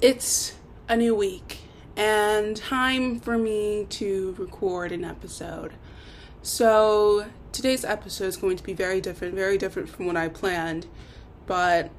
It's 0.00 0.54
a 0.88 0.94
new 0.94 1.12
week 1.12 1.58
and 1.96 2.56
time 2.56 3.18
for 3.18 3.36
me 3.36 3.84
to 3.90 4.36
record 4.38 4.92
an 4.92 5.04
episode. 5.04 5.72
So, 6.40 7.26
today's 7.50 7.84
episode 7.84 8.26
is 8.26 8.36
going 8.36 8.56
to 8.58 8.62
be 8.62 8.74
very 8.74 9.00
different, 9.00 9.34
very 9.34 9.58
different 9.58 9.88
from 9.88 10.06
what 10.06 10.16
I 10.16 10.28
planned, 10.28 10.86
but 11.46 11.90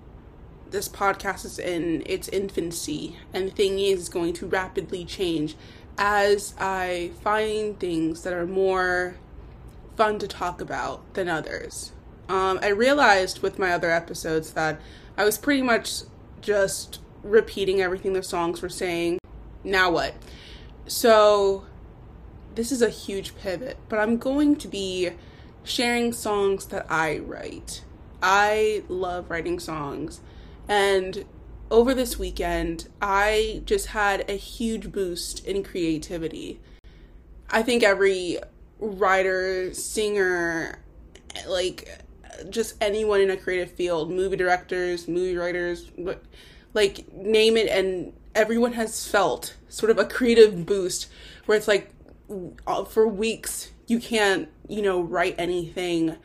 this 0.71 0.88
podcast 0.88 1.43
is 1.43 1.59
in 1.59 2.04
its 2.05 2.30
infancy, 2.30 3.17
and 3.34 3.49
the 3.49 3.52
thing 3.52 3.80
is, 3.80 4.00
it's 4.00 4.07
going 4.09 4.31
to 4.36 4.45
rapidly 4.45 5.04
change 5.04 5.57
as 5.97 6.54
I 6.57 7.11
find 7.21 7.77
things 7.77 8.23
that 8.23 8.31
are 8.31 8.47
more 8.47 9.17
fun 9.97 10.20
to 10.20 10.27
talk 10.30 10.61
about 10.61 11.16
than 11.16 11.27
others. 11.27 11.91
Um, 12.30 12.59
I 12.61 12.70
realized 12.70 13.41
with 13.41 13.59
my 13.59 13.73
other 13.73 13.91
episodes 13.91 14.53
that 14.53 14.80
I 15.17 15.25
was 15.25 15.38
pretty 15.38 15.63
much 15.63 16.03
just 16.39 17.00
repeating 17.23 17.82
everything 17.82 18.14
the 18.14 18.23
songs 18.23 18.62
were 18.62 18.70
saying. 18.70 19.20
Now 19.64 19.91
what? 19.91 20.14
So, 20.88 21.66
this 22.55 22.72
is 22.72 22.82
a 22.82 22.90
huge 22.90 23.36
pivot, 23.38 23.78
but 23.88 24.00
I'm 24.00 24.18
going 24.18 24.55
to 24.58 24.68
be 24.68 25.12
sharing 25.64 26.12
songs 26.12 26.66
that 26.68 26.86
I 26.90 27.20
write. 27.20 27.84
I 28.22 28.84
love 28.90 29.30
writing 29.30 29.59
songs. 29.59 30.22
And 30.68 31.26
over 31.72 31.94
this 31.94 32.18
weekend, 32.18 32.90
I 33.02 33.62
just 33.66 33.88
had 33.88 34.30
a 34.30 34.34
huge 34.34 34.92
boost 34.92 35.45
in 35.45 35.64
creativity. 35.64 36.59
I 37.50 37.62
think 37.62 37.84
every 37.84 38.40
writer, 38.80 39.73
singer, 39.73 40.80
like 41.48 42.04
just 42.50 42.76
anyone 42.81 43.22
in 43.22 43.30
a 43.30 43.38
creative 43.38 43.72
field, 43.72 44.11
movie 44.11 44.38
directors, 44.38 45.08
movie 45.08 45.36
writers, 45.36 45.92
like 46.73 47.12
name 47.14 47.58
it 47.58 47.67
and 47.67 48.14
everyone 48.36 48.73
has 48.73 49.08
felt 49.08 49.56
sort 49.67 49.89
of 49.89 49.98
a 49.98 50.06
creative 50.06 50.66
boost 50.66 51.08
where 51.45 51.58
it's 51.58 51.67
like 51.67 51.92
uh, 52.67 52.84
for 52.86 53.08
weeks 53.08 53.72
you 53.88 54.00
can't 54.00 54.50
you 54.67 54.81
know 54.81 55.02
write 55.02 55.36
anything 55.38 56.16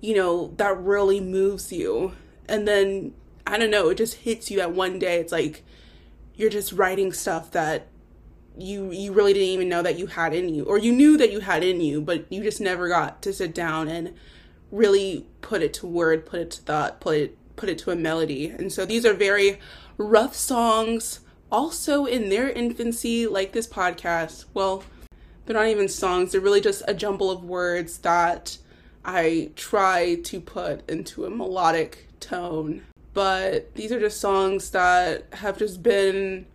you 0.00 0.14
know 0.14 0.52
that 0.56 0.78
really 0.78 1.20
moves 1.20 1.72
you. 1.72 2.12
And 2.48 2.66
then 2.66 3.14
i 3.46 3.58
don't 3.58 3.70
know 3.70 3.88
it 3.88 3.96
just 3.96 4.14
hits 4.14 4.50
you 4.50 4.60
at 4.60 4.72
one 4.72 4.98
day. 4.98 5.18
It's 5.18 5.32
like 5.32 5.64
you're 6.34 6.50
just 6.50 6.72
writing 6.72 7.12
stuff 7.12 7.50
that 7.52 7.88
you 8.56 8.90
you 8.90 9.12
really 9.12 9.32
didn't 9.32 9.48
even 9.48 9.68
know 9.68 9.82
that 9.82 9.98
you 9.98 10.06
had 10.06 10.34
in 10.34 10.54
you 10.54 10.64
or 10.64 10.78
you 10.78 10.92
knew 10.92 11.16
that 11.16 11.32
you 11.32 11.40
had 11.40 11.64
in 11.64 11.80
you 11.80 12.02
but 12.02 12.30
you 12.30 12.42
just 12.42 12.60
never 12.60 12.86
got 12.86 13.22
to 13.22 13.32
sit 13.32 13.54
down 13.54 13.88
and 13.88 14.14
really 14.70 15.26
put 15.40 15.62
it 15.62 15.72
to 15.72 15.86
word 15.86 16.26
put 16.26 16.38
it 16.38 16.50
to 16.50 16.60
thought 16.60 17.00
put 17.00 17.16
it 17.16 17.38
put 17.56 17.68
it 17.68 17.78
to 17.78 17.90
a 17.90 17.96
melody. 17.96 18.48
And 18.48 18.72
so 18.72 18.84
these 18.84 19.04
are 19.06 19.14
very 19.14 19.58
rough 19.98 20.34
songs, 20.34 21.20
also 21.50 22.06
in 22.06 22.28
their 22.28 22.50
infancy, 22.50 23.26
like 23.26 23.52
this 23.52 23.66
podcast. 23.66 24.46
Well, 24.54 24.84
they're 25.44 25.56
not 25.56 25.66
even 25.68 25.88
songs, 25.88 26.32
they're 26.32 26.40
really 26.40 26.60
just 26.60 26.82
a 26.86 26.94
jumble 26.94 27.30
of 27.30 27.44
words 27.44 27.98
that 27.98 28.58
I 29.04 29.50
try 29.56 30.16
to 30.16 30.40
put 30.40 30.88
into 30.88 31.24
a 31.24 31.30
melodic 31.30 32.08
tone. 32.20 32.82
But 33.14 33.74
these 33.74 33.92
are 33.92 34.00
just 34.00 34.20
songs 34.20 34.70
that 34.70 35.26
have 35.34 35.58
just 35.58 35.82
been 35.82 36.46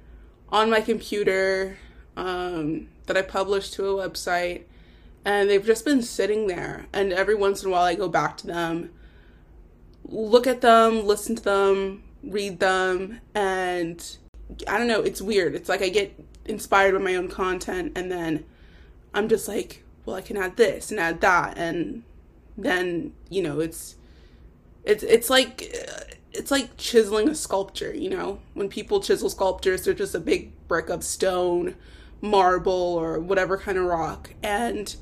on 0.50 0.70
my 0.70 0.82
computer 0.82 1.78
um, 2.16 2.88
that 3.06 3.18
I 3.18 3.22
published 3.22 3.74
to 3.74 3.86
a 3.88 4.10
website, 4.10 4.64
and 5.24 5.50
they've 5.50 5.66
just 5.66 5.86
been 5.86 6.02
sitting 6.02 6.48
there. 6.48 6.88
And 6.94 7.14
every 7.14 7.36
once 7.36 7.62
in 7.62 7.70
a 7.70 7.72
while, 7.72 7.84
I 7.84 7.96
go 7.96 8.08
back 8.08 8.38
to 8.38 8.48
them, 8.48 8.92
look 10.06 10.48
at 10.48 10.62
them, 10.62 11.06
listen 11.06 11.36
to 11.36 11.44
them, 11.44 12.04
read 12.24 12.60
them 12.60 13.20
and 13.34 14.18
I 14.68 14.78
don't 14.78 14.88
know, 14.88 15.02
it's 15.02 15.22
weird. 15.22 15.56
It's 15.56 15.70
like 15.70 15.82
I 15.82 15.90
get 15.90 16.18
inspired 16.46 16.94
by 16.94 17.00
my 17.00 17.16
own 17.16 17.28
content 17.28 17.94
and 17.96 18.12
then 18.12 18.46
I'm 19.14 19.28
just 19.28 19.48
like, 19.48 19.84
well, 20.06 20.16
I 20.16 20.22
can 20.22 20.38
add 20.38 20.58
this 20.58 20.92
and 20.92 21.00
add 21.00 21.22
that 21.22 21.58
and 21.58 22.04
then, 22.58 23.14
you 23.30 23.42
know, 23.42 23.60
it's 23.60 23.96
it's 24.84 25.04
it's 25.04 25.30
like 25.30 25.74
it's 26.32 26.52
like 26.52 26.78
chiseling 26.78 27.30
a 27.30 27.36
sculpture, 27.36 27.94
you 27.94 28.10
know? 28.10 28.40
When 28.54 28.70
people 28.70 29.02
chisel 29.02 29.30
sculptures, 29.30 29.84
they're 29.84 29.94
just 29.94 30.16
a 30.16 30.20
big 30.20 30.54
brick 30.68 30.90
of 30.90 31.04
stone, 31.04 31.76
marble 32.22 32.72
or 32.72 33.20
whatever 33.20 33.58
kind 33.58 33.78
of 33.78 33.86
rock 33.86 34.34
and 34.42 34.96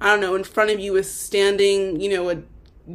I 0.00 0.10
don't 0.10 0.20
know, 0.20 0.34
in 0.34 0.44
front 0.44 0.70
of 0.70 0.78
you 0.78 0.96
is 0.96 1.10
standing, 1.10 2.00
you 2.00 2.10
know, 2.10 2.28
a 2.28 2.42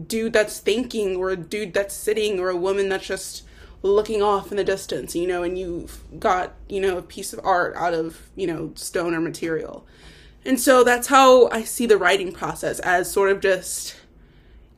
dude 0.08 0.34
that's 0.34 0.60
thinking 0.60 1.16
or 1.16 1.32
a 1.32 1.36
dude 1.36 1.74
that's 1.74 1.96
sitting 1.96 2.40
or 2.40 2.50
a 2.50 2.56
woman 2.56 2.90
that's 2.90 3.08
just 3.08 3.44
looking 3.84 4.22
off 4.22 4.52
in 4.52 4.58
the 4.58 4.64
distance, 4.64 5.16
you 5.16 5.28
know, 5.28 5.44
and 5.44 5.58
you've 5.58 6.04
got, 6.20 6.54
you 6.70 6.80
know, 6.80 6.98
a 6.98 7.02
piece 7.02 7.34
of 7.34 7.40
art 7.44 7.76
out 7.76 7.94
of, 7.94 8.30
you 8.36 8.46
know, 8.46 8.72
stone 8.76 9.14
or 9.14 9.20
material. 9.20 9.86
And 10.46 10.60
so 10.60 10.84
that's 10.84 11.08
how 11.08 11.50
I 11.50 11.64
see 11.64 11.86
the 11.86 11.98
writing 11.98 12.32
process 12.32 12.80
as 12.80 13.12
sort 13.12 13.32
of 13.32 13.42
just 13.42 13.96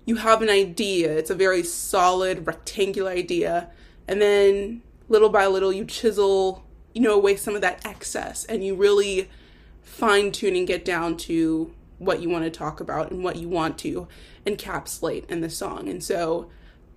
you 0.06 0.18
have 0.18 0.42
an 0.42 0.50
idea, 0.50 1.12
it's 1.12 1.30
a 1.30 1.36
very 1.36 1.64
solid 1.64 2.46
rectangular 2.46 3.12
idea, 3.12 3.70
and 4.08 4.22
then 4.22 4.82
little 5.08 5.30
by 5.30 5.48
little 5.48 5.72
you 5.72 5.86
chisel, 5.86 6.66
you 6.94 7.02
know, 7.02 7.14
away 7.14 7.36
some 7.36 7.56
of 7.56 7.62
that 7.62 7.86
excess 7.86 8.44
and 8.46 8.66
you 8.66 8.76
really 8.76 9.30
fine 9.82 10.32
tune 10.32 10.56
and 10.56 10.68
get 10.68 10.84
down 10.84 11.16
to 11.16 11.74
what 12.00 12.22
you 12.22 12.30
want 12.30 12.44
to 12.44 12.50
talk 12.50 12.80
about 12.80 13.12
and 13.12 13.24
what 13.24 13.38
you 13.38 13.48
want 13.48 13.78
to 13.78 14.08
encapsulate 14.46 15.30
in 15.30 15.42
the 15.42 15.50
song. 15.50 15.88
And 15.88 16.04
so 16.04 16.50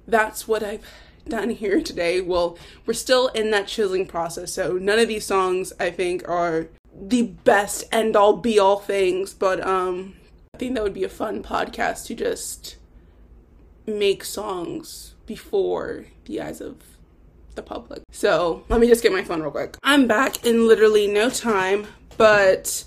that's 0.07 0.49
what 0.49 0.63
I've 0.63 0.87
done 1.29 1.51
here 1.51 1.81
today. 1.81 2.21
Well, 2.21 2.59
we're 2.85 2.95
still 2.95 3.29
in 3.29 3.51
that 3.51 3.67
chiseling 3.67 4.07
process, 4.07 4.53
so 4.53 4.73
none 4.73 4.99
of 4.99 5.09
these 5.09 5.25
songs 5.25 5.73
I 5.79 5.91
think 5.91 6.29
are 6.29 6.69
the 6.99 7.23
best 7.23 7.85
end 7.93 8.17
all 8.17 8.37
be 8.37 8.59
all 8.59 8.79
things, 8.79 9.35
but 9.35 9.65
um 9.67 10.15
I 10.55 10.59
think 10.59 10.75
that 10.75 10.83
would 10.83 10.95
be 10.95 11.05
a 11.05 11.09
fun 11.11 11.43
podcast 11.43 12.07
to 12.07 12.15
just 12.15 12.77
make 13.87 14.25
songs 14.25 15.15
before 15.27 16.07
the 16.25 16.41
eyes 16.41 16.61
of 16.61 16.77
the 17.55 17.63
public. 17.63 18.03
So, 18.11 18.65
let 18.69 18.81
me 18.81 18.87
just 18.87 19.03
get 19.03 19.13
my 19.13 19.23
phone 19.23 19.43
real 19.43 19.51
quick. 19.51 19.77
I'm 19.83 20.07
back 20.07 20.47
in 20.47 20.67
literally 20.67 21.07
no 21.07 21.29
time, 21.29 21.87
but 22.17 22.85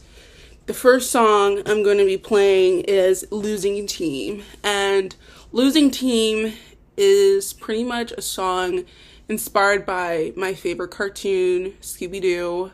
the 0.66 0.74
first 0.74 1.12
song 1.12 1.62
I'm 1.66 1.84
going 1.84 1.98
to 1.98 2.06
be 2.06 2.18
playing 2.18 2.82
is 2.82 3.28
Losing 3.32 3.86
Team. 3.88 4.44
And 4.64 5.16
Losing 5.52 5.92
Team 5.92 6.54
is 7.00 7.54
pretty 7.54 7.84
much 7.84 8.12
a 8.12 8.22
song 8.22 8.84
inspired 9.30 9.86
by 9.86 10.34
my 10.36 10.54
favorite 10.54 10.92
cartoon, 10.92 11.74
Scooby 11.82 12.22
Doo. 12.22 12.72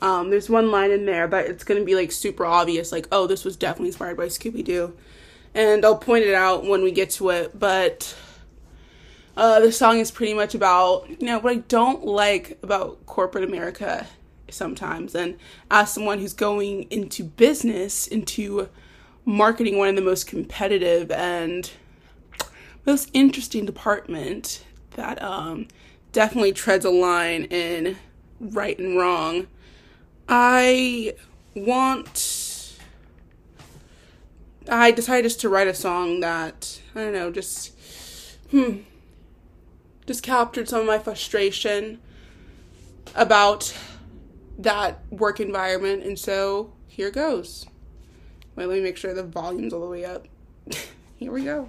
Um, 0.00 0.30
there's 0.30 0.48
one 0.48 0.70
line 0.70 0.90
in 0.90 1.04
there 1.04 1.26
that 1.26 1.46
it's 1.46 1.64
gonna 1.64 1.84
be 1.84 1.94
like 1.94 2.12
super 2.12 2.46
obvious, 2.46 2.92
like, 2.92 3.08
oh, 3.10 3.26
this 3.26 3.44
was 3.44 3.56
definitely 3.56 3.88
inspired 3.88 4.16
by 4.16 4.26
Scooby 4.26 4.64
Doo. 4.64 4.94
And 5.54 5.84
I'll 5.84 5.96
point 5.96 6.24
it 6.24 6.34
out 6.34 6.64
when 6.64 6.82
we 6.82 6.92
get 6.92 7.10
to 7.12 7.30
it, 7.30 7.58
but 7.58 8.14
uh, 9.36 9.60
the 9.60 9.72
song 9.72 9.98
is 9.98 10.10
pretty 10.10 10.34
much 10.34 10.54
about, 10.54 11.08
you 11.08 11.26
know, 11.26 11.38
what 11.38 11.52
I 11.52 11.56
don't 11.56 12.04
like 12.04 12.58
about 12.62 13.04
corporate 13.06 13.44
America 13.44 14.06
sometimes. 14.48 15.14
And 15.14 15.38
as 15.70 15.92
someone 15.92 16.20
who's 16.20 16.34
going 16.34 16.84
into 16.90 17.24
business, 17.24 18.06
into 18.06 18.68
marketing, 19.24 19.76
one 19.76 19.88
of 19.88 19.96
the 19.96 20.02
most 20.02 20.26
competitive 20.26 21.10
and 21.10 21.70
most 22.86 23.10
interesting 23.12 23.66
department 23.66 24.64
that 24.92 25.20
um, 25.20 25.66
definitely 26.12 26.52
treads 26.52 26.84
a 26.84 26.90
line 26.90 27.44
in 27.44 27.96
right 28.40 28.78
and 28.78 28.96
wrong. 28.96 29.48
I 30.28 31.14
want. 31.54 32.78
I 34.68 34.90
decided 34.90 35.24
just 35.24 35.40
to 35.40 35.48
write 35.48 35.68
a 35.68 35.74
song 35.74 36.20
that 36.20 36.80
I 36.94 37.04
don't 37.04 37.12
know, 37.12 37.30
just 37.30 37.72
hmm, 38.50 38.78
just 40.06 40.22
captured 40.22 40.68
some 40.68 40.80
of 40.80 40.86
my 40.86 40.98
frustration 40.98 42.00
about 43.14 43.76
that 44.58 45.00
work 45.10 45.40
environment, 45.40 46.02
and 46.04 46.18
so 46.18 46.72
here 46.88 47.10
goes. 47.10 47.66
Wait, 48.54 48.66
let 48.66 48.76
me 48.76 48.82
make 48.82 48.96
sure 48.96 49.12
the 49.12 49.22
volume's 49.22 49.72
all 49.72 49.80
the 49.80 49.86
way 49.86 50.04
up. 50.04 50.26
here 51.16 51.30
we 51.30 51.44
go. 51.44 51.68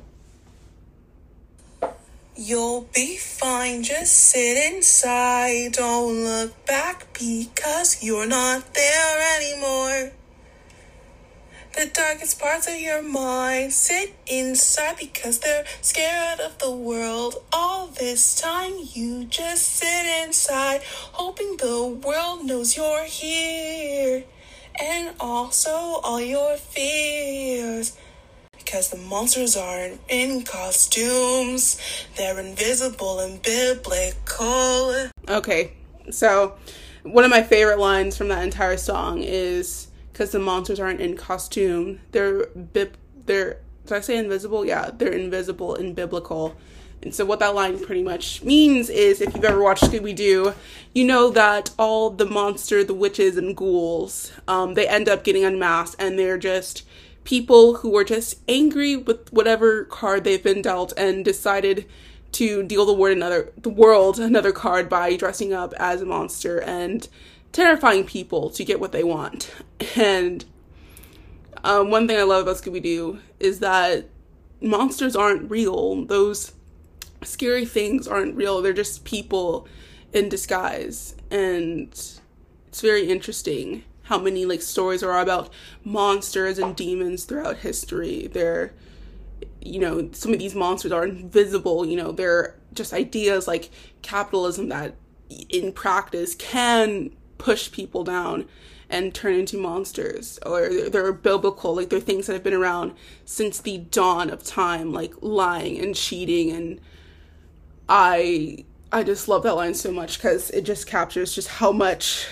You'll 2.39 2.87
be 2.93 3.17
fine, 3.17 3.81
just 3.81 4.13
sit 4.13 4.71
inside. 4.71 5.71
Don't 5.71 6.23
look 6.23 6.67
back 6.67 7.11
because 7.11 8.03
you're 8.03 8.27
not 8.27 8.75
there 8.75 9.37
anymore. 9.37 10.11
The 11.75 11.87
darkest 11.87 12.39
parts 12.39 12.67
of 12.67 12.79
your 12.79 13.01
mind 13.01 13.73
sit 13.73 14.13
inside 14.27 14.97
because 14.99 15.39
they're 15.39 15.65
scared 15.81 16.39
of 16.39 16.59
the 16.59 16.71
world. 16.71 17.43
All 17.51 17.87
this 17.87 18.39
time, 18.39 18.73
you 18.93 19.25
just 19.25 19.63
sit 19.63 20.05
inside, 20.23 20.81
hoping 21.13 21.57
the 21.57 21.87
world 21.87 22.45
knows 22.45 22.77
you're 22.77 23.05
here. 23.05 24.25
And 24.79 25.15
also 25.19 25.71
all 25.71 26.21
your 26.21 26.55
fears 26.55 27.97
because 28.67 28.89
the 28.89 28.97
monsters 28.97 29.55
aren't 29.55 30.01
in 30.09 30.43
costumes. 30.43 31.79
They're 32.17 32.37
invisible 32.37 33.19
and 33.19 33.41
biblical. 33.41 35.09
Okay, 35.29 35.71
So, 36.11 36.57
one 37.03 37.23
of 37.23 37.31
my 37.31 37.43
favorite 37.43 37.79
lines 37.79 38.17
from 38.17 38.27
that 38.27 38.43
entire 38.43 38.75
song 38.75 39.23
is 39.23 39.87
because 40.11 40.31
the 40.31 40.39
monsters 40.39 40.81
aren't 40.81 40.99
in 40.99 41.15
costume, 41.15 42.01
they're 42.11 42.47
bib- 42.47 42.97
they're 43.25 43.59
did 43.85 43.95
I 43.95 44.01
say 44.01 44.17
invisible? 44.17 44.65
Yeah, 44.65 44.91
they're 44.93 45.13
invisible 45.13 45.75
and 45.75 45.95
biblical. 45.95 46.57
And 47.01 47.15
so, 47.15 47.23
what 47.23 47.39
that 47.39 47.55
line 47.55 47.79
pretty 47.79 48.03
much 48.03 48.43
means 48.43 48.89
is 48.89 49.21
if 49.21 49.33
you've 49.33 49.45
ever 49.45 49.61
watched 49.61 49.85
Scooby 49.85 50.13
Doo, 50.13 50.53
you 50.93 51.05
know 51.05 51.29
that 51.29 51.69
all 51.79 52.09
the 52.09 52.25
monster, 52.25 52.83
the 52.83 52.93
witches, 52.93 53.37
and 53.37 53.55
ghouls, 53.55 54.33
um, 54.47 54.73
they 54.73 54.87
end 54.87 55.07
up 55.07 55.23
getting 55.23 55.45
unmasked 55.45 55.95
and 56.01 56.19
they're 56.19 56.37
just 56.37 56.83
people 57.27 57.79
who 57.79 57.93
are 57.97 58.05
just 58.05 58.39
angry 58.47 58.95
with 58.95 59.33
whatever 59.33 59.83
card 59.83 60.23
they've 60.23 60.45
been 60.45 60.61
dealt 60.61 60.93
and 60.95 61.25
decided 61.25 61.85
to 62.31 62.63
deal 62.63 62.85
the 62.85 62.93
world 62.93 63.17
another 63.17 63.51
the 63.57 63.69
world 63.69 64.17
another 64.17 64.53
card 64.53 64.87
by 64.87 65.13
dressing 65.13 65.51
up 65.51 65.73
as 65.73 66.01
a 66.01 66.05
monster 66.05 66.61
and 66.61 67.09
terrifying 67.51 68.05
people 68.05 68.49
to 68.49 68.63
get 68.63 68.79
what 68.79 68.93
they 68.93 69.03
want. 69.03 69.53
And 69.97 70.45
um, 71.63 71.91
one 71.91 72.07
thing 72.07 72.17
I 72.17 72.23
love 72.23 72.43
about 72.43 72.55
Scooby 72.55 72.81
Doo 72.81 73.19
is 73.41 73.59
that 73.59 74.05
monsters 74.61 75.15
aren't 75.15 75.51
real. 75.51 76.05
Those 76.05 76.53
scary 77.23 77.65
things 77.65 78.07
aren't 78.07 78.35
real. 78.35 78.61
They're 78.61 78.71
just 78.71 79.03
people 79.03 79.67
in 80.13 80.29
disguise. 80.29 81.15
And 81.29 81.89
it's 81.89 82.81
very 82.81 83.09
interesting 83.09 83.83
how 84.07 84.19
many 84.19 84.45
like 84.45 84.61
stories 84.61 85.03
are 85.03 85.19
about 85.19 85.51
monsters 85.83 86.59
and 86.59 86.75
demons 86.75 87.25
throughout 87.25 87.57
history. 87.57 88.27
They're 88.27 88.73
you 89.61 89.79
know, 89.79 90.09
some 90.13 90.33
of 90.33 90.39
these 90.39 90.55
monsters 90.55 90.91
are 90.91 91.05
invisible, 91.05 91.85
you 91.85 91.97
know, 91.97 92.11
they're 92.11 92.55
just 92.73 92.93
ideas 92.93 93.47
like 93.47 93.69
capitalism 94.01 94.69
that 94.69 94.95
in 95.49 95.73
practice 95.73 96.35
can 96.35 97.11
push 97.37 97.71
people 97.71 98.03
down 98.03 98.47
and 98.89 99.13
turn 99.13 99.33
into 99.33 99.57
monsters 99.57 100.39
or 100.45 100.69
they're 100.89 101.11
biblical 101.11 101.75
like 101.75 101.89
they're 101.89 101.99
things 101.99 102.27
that 102.27 102.33
have 102.33 102.43
been 102.43 102.53
around 102.53 102.93
since 103.25 103.59
the 103.59 103.79
dawn 103.79 104.29
of 104.29 104.43
time 104.43 104.93
like 104.93 105.13
lying 105.19 105.77
and 105.77 105.93
cheating 105.93 106.49
and 106.51 106.79
i 107.89 108.63
i 108.93 109.03
just 109.03 109.27
love 109.27 109.43
that 109.43 109.55
line 109.55 109.73
so 109.73 109.91
much 109.91 110.17
because 110.17 110.49
it 110.51 110.61
just 110.61 110.87
captures 110.87 111.35
just 111.35 111.49
how 111.49 111.71
much 111.71 112.27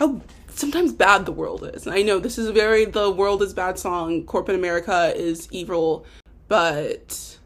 how 0.00 0.20
sometimes 0.48 0.92
bad 0.92 1.26
the 1.26 1.32
world 1.32 1.70
is 1.74 1.86
and 1.86 1.94
i 1.94 2.02
know 2.02 2.18
this 2.18 2.38
is 2.38 2.48
a 2.48 2.52
very 2.52 2.84
the 2.84 3.10
world 3.10 3.40
is 3.42 3.54
bad 3.54 3.78
song 3.78 4.24
corporate 4.24 4.56
america 4.56 5.12
is 5.14 5.46
evil 5.52 6.04
but 6.48 7.38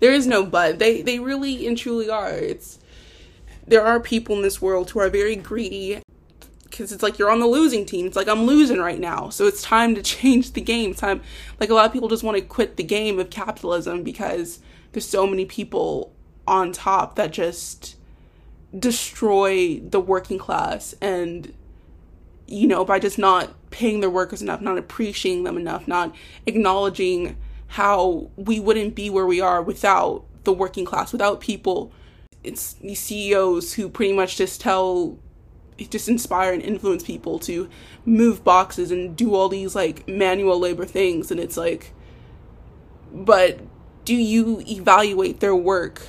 there 0.00 0.12
is 0.12 0.26
no 0.26 0.44
but 0.44 0.80
they 0.80 1.02
they 1.02 1.20
really 1.20 1.66
and 1.66 1.78
truly 1.78 2.10
are 2.10 2.30
it's 2.30 2.80
there 3.66 3.86
are 3.86 4.00
people 4.00 4.34
in 4.34 4.42
this 4.42 4.60
world 4.60 4.90
who 4.90 4.98
are 4.98 5.08
very 5.08 5.36
greedy 5.36 6.00
because 6.64 6.90
it's 6.90 7.02
like 7.02 7.18
you're 7.18 7.30
on 7.30 7.38
the 7.38 7.46
losing 7.46 7.84
team. 7.84 8.06
It's 8.06 8.16
like 8.16 8.28
I'm 8.28 8.44
losing 8.44 8.78
right 8.78 8.98
now. 8.98 9.28
So 9.28 9.46
it's 9.46 9.62
time 9.62 9.94
to 9.94 10.02
change 10.14 10.52
the 10.52 10.60
game. 10.60 10.90
It's 10.90 11.00
time 11.00 11.20
like 11.60 11.70
a 11.70 11.74
lot 11.74 11.86
of 11.86 11.92
people 11.92 12.08
just 12.08 12.24
want 12.24 12.36
to 12.38 12.42
quit 12.42 12.76
the 12.76 12.82
game 12.82 13.20
of 13.20 13.30
capitalism 13.30 14.02
because 14.02 14.58
there's 14.90 15.08
so 15.08 15.26
many 15.26 15.44
people 15.44 16.12
on 16.46 16.72
top 16.72 17.14
that 17.16 17.30
just 17.30 17.96
destroy 18.78 19.78
the 19.80 20.00
working 20.00 20.38
class 20.38 20.94
and 21.00 21.52
you 22.46 22.66
know 22.66 22.84
by 22.84 22.98
just 22.98 23.18
not 23.18 23.50
paying 23.70 24.00
their 24.00 24.10
workers 24.10 24.42
enough, 24.42 24.60
not 24.60 24.78
appreciating 24.78 25.44
them 25.44 25.56
enough, 25.56 25.88
not 25.88 26.14
acknowledging 26.46 27.36
how 27.68 28.30
we 28.36 28.60
wouldn't 28.60 28.94
be 28.94 29.08
where 29.10 29.26
we 29.26 29.40
are 29.40 29.62
without 29.62 30.24
the 30.44 30.52
working 30.52 30.84
class, 30.84 31.12
without 31.12 31.40
people. 31.40 31.92
It's 32.44 32.74
these 32.74 33.00
CEOs 33.00 33.74
who 33.74 33.88
pretty 33.88 34.12
much 34.12 34.36
just 34.36 34.60
tell 34.60 35.18
just 35.90 36.08
inspire 36.08 36.52
and 36.52 36.62
influence 36.62 37.02
people 37.02 37.38
to 37.40 37.68
move 38.04 38.44
boxes 38.44 38.90
and 38.90 39.16
do 39.16 39.34
all 39.34 39.48
these 39.48 39.74
like 39.74 40.06
manual 40.06 40.58
labor 40.58 40.84
things. 40.84 41.30
And 41.30 41.40
it's 41.40 41.56
like 41.56 41.92
but 43.12 43.60
do 44.04 44.14
you 44.14 44.62
evaluate 44.66 45.40
their 45.40 45.54
work 45.54 46.02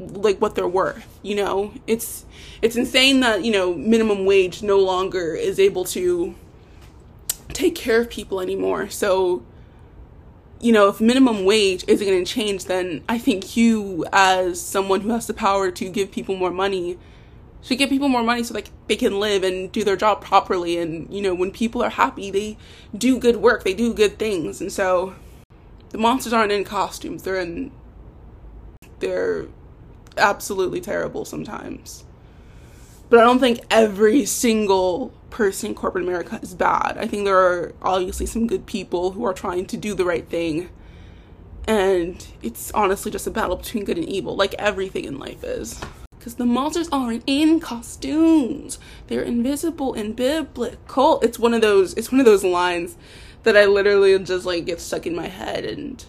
like 0.00 0.40
what 0.40 0.54
they're 0.54 0.68
worth 0.68 1.06
you 1.22 1.34
know? 1.34 1.72
It's 1.86 2.24
it's 2.62 2.76
insane 2.76 3.20
that 3.20 3.44
you 3.44 3.52
know 3.52 3.74
minimum 3.74 4.24
wage 4.24 4.62
no 4.62 4.78
longer 4.78 5.34
is 5.34 5.58
able 5.58 5.84
to 5.86 6.34
take 7.48 7.74
care 7.74 8.00
of 8.00 8.10
people 8.10 8.40
anymore. 8.40 8.88
So 8.88 9.44
you 10.60 10.72
know, 10.72 10.88
if 10.88 11.00
minimum 11.00 11.44
wage 11.44 11.84
isn't 11.88 12.06
going 12.06 12.22
to 12.22 12.30
change, 12.30 12.66
then 12.66 13.02
I 13.08 13.16
think 13.16 13.56
you, 13.56 14.04
as 14.12 14.60
someone 14.60 15.00
who 15.00 15.08
has 15.08 15.26
the 15.26 15.32
power 15.32 15.70
to 15.70 15.88
give 15.88 16.12
people 16.12 16.36
more 16.36 16.50
money, 16.50 16.98
should 17.62 17.78
give 17.78 17.88
people 17.88 18.10
more 18.10 18.22
money 18.22 18.42
so 18.42 18.52
like 18.52 18.68
they 18.86 18.96
can 18.96 19.18
live 19.18 19.42
and 19.42 19.72
do 19.72 19.84
their 19.84 19.96
job 19.96 20.22
properly. 20.22 20.78
And 20.78 21.12
you 21.12 21.22
know, 21.22 21.34
when 21.34 21.50
people 21.50 21.82
are 21.82 21.90
happy, 21.90 22.30
they 22.30 22.58
do 22.96 23.18
good 23.18 23.36
work, 23.36 23.64
they 23.64 23.74
do 23.74 23.94
good 23.94 24.18
things, 24.18 24.60
and 24.60 24.72
so 24.72 25.14
the 25.90 25.98
monsters 25.98 26.32
aren't 26.32 26.52
in 26.52 26.64
costumes; 26.64 27.22
they're 27.22 27.40
in 27.40 27.72
they're 29.00 29.46
absolutely 30.20 30.80
terrible 30.80 31.24
sometimes. 31.24 32.04
But 33.08 33.18
I 33.18 33.24
don't 33.24 33.40
think 33.40 33.60
every 33.70 34.24
single 34.24 35.12
person 35.30 35.70
in 35.70 35.74
corporate 35.74 36.04
America 36.04 36.38
is 36.42 36.54
bad. 36.54 36.96
I 36.98 37.06
think 37.06 37.24
there 37.24 37.38
are 37.38 37.72
obviously 37.82 38.26
some 38.26 38.46
good 38.46 38.66
people 38.66 39.12
who 39.12 39.24
are 39.24 39.34
trying 39.34 39.66
to 39.66 39.76
do 39.76 39.94
the 39.94 40.04
right 40.04 40.26
thing. 40.28 40.70
And 41.66 42.24
it's 42.42 42.70
honestly 42.72 43.10
just 43.10 43.26
a 43.26 43.30
battle 43.30 43.56
between 43.56 43.84
good 43.84 43.98
and 43.98 44.08
evil, 44.08 44.36
like 44.36 44.54
everything 44.54 45.04
in 45.04 45.18
life 45.18 45.42
is. 45.42 45.80
Because 46.18 46.36
the 46.36 46.46
monsters 46.46 46.88
aren't 46.92 47.24
in 47.26 47.60
costumes. 47.60 48.78
They're 49.08 49.22
invisible 49.22 49.94
and 49.94 50.14
biblical. 50.14 51.20
It's 51.20 51.38
one 51.38 51.54
of 51.54 51.62
those 51.62 51.94
it's 51.94 52.12
one 52.12 52.20
of 52.20 52.26
those 52.26 52.44
lines 52.44 52.96
that 53.42 53.56
I 53.56 53.64
literally 53.64 54.18
just 54.18 54.44
like 54.44 54.66
get 54.66 54.80
stuck 54.80 55.06
in 55.06 55.16
my 55.16 55.28
head 55.28 55.64
and 55.64 56.04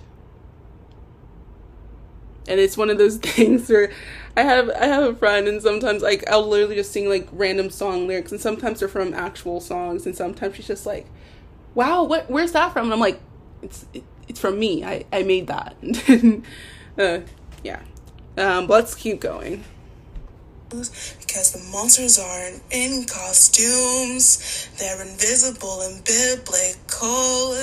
and 2.47 2.59
it's 2.59 2.77
one 2.77 2.89
of 2.89 2.97
those 2.97 3.17
things 3.17 3.69
where 3.69 3.91
I 4.35 4.43
have 4.43 4.69
I 4.69 4.85
have 4.85 5.03
a 5.03 5.15
friend 5.15 5.47
and 5.47 5.61
sometimes 5.61 6.01
like 6.01 6.29
I'll 6.29 6.47
literally 6.47 6.75
just 6.75 6.91
sing 6.91 7.09
like 7.09 7.27
random 7.31 7.69
song 7.69 8.07
lyrics 8.07 8.31
and 8.31 8.39
sometimes 8.39 8.79
they're 8.79 8.87
from 8.87 9.13
actual 9.13 9.59
songs 9.59 10.05
and 10.05 10.15
sometimes 10.15 10.55
she's 10.55 10.67
just 10.67 10.85
like, 10.85 11.07
"Wow, 11.75 12.03
what 12.03 12.29
where's 12.29 12.53
that 12.53 12.73
from?" 12.73 12.85
And 12.85 12.93
I'm 12.93 12.99
like, 12.99 13.19
"It's 13.61 13.85
it, 13.93 14.03
it's 14.27 14.39
from 14.39 14.57
me. 14.59 14.83
I 14.83 15.05
I 15.11 15.23
made 15.23 15.47
that." 15.47 15.75
uh, 16.97 17.19
yeah. 17.63 17.81
Um, 18.37 18.67
let's 18.67 18.95
keep 18.95 19.19
going. 19.19 19.63
Because 20.69 21.51
the 21.51 21.69
monsters 21.69 22.17
aren't 22.17 22.63
in 22.71 23.03
costumes, 23.03 24.69
they're 24.79 25.01
invisible 25.01 25.81
and 25.81 26.01
biblical. 26.05 27.57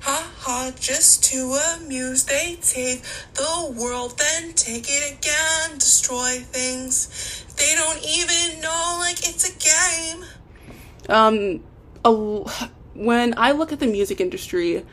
Ha 0.00 0.32
ha, 0.38 0.72
just 0.80 1.24
to 1.24 1.58
amuse, 1.76 2.24
they 2.24 2.56
take 2.62 3.02
the 3.34 3.74
world, 3.78 4.18
then 4.18 4.54
take 4.54 4.86
it 4.88 5.18
again, 5.18 5.78
destroy 5.78 6.38
things. 6.40 7.44
They 7.56 7.74
don't 7.74 8.02
even 8.02 8.60
know 8.62 8.96
like 8.98 9.18
it's 9.28 9.48
a 9.48 10.16
game. 10.16 10.24
Um, 11.08 11.64
a, 12.04 12.68
when 12.94 13.34
I 13.36 13.52
look 13.52 13.72
at 13.72 13.80
the 13.80 13.86
music 13.86 14.20
industry 14.20 14.84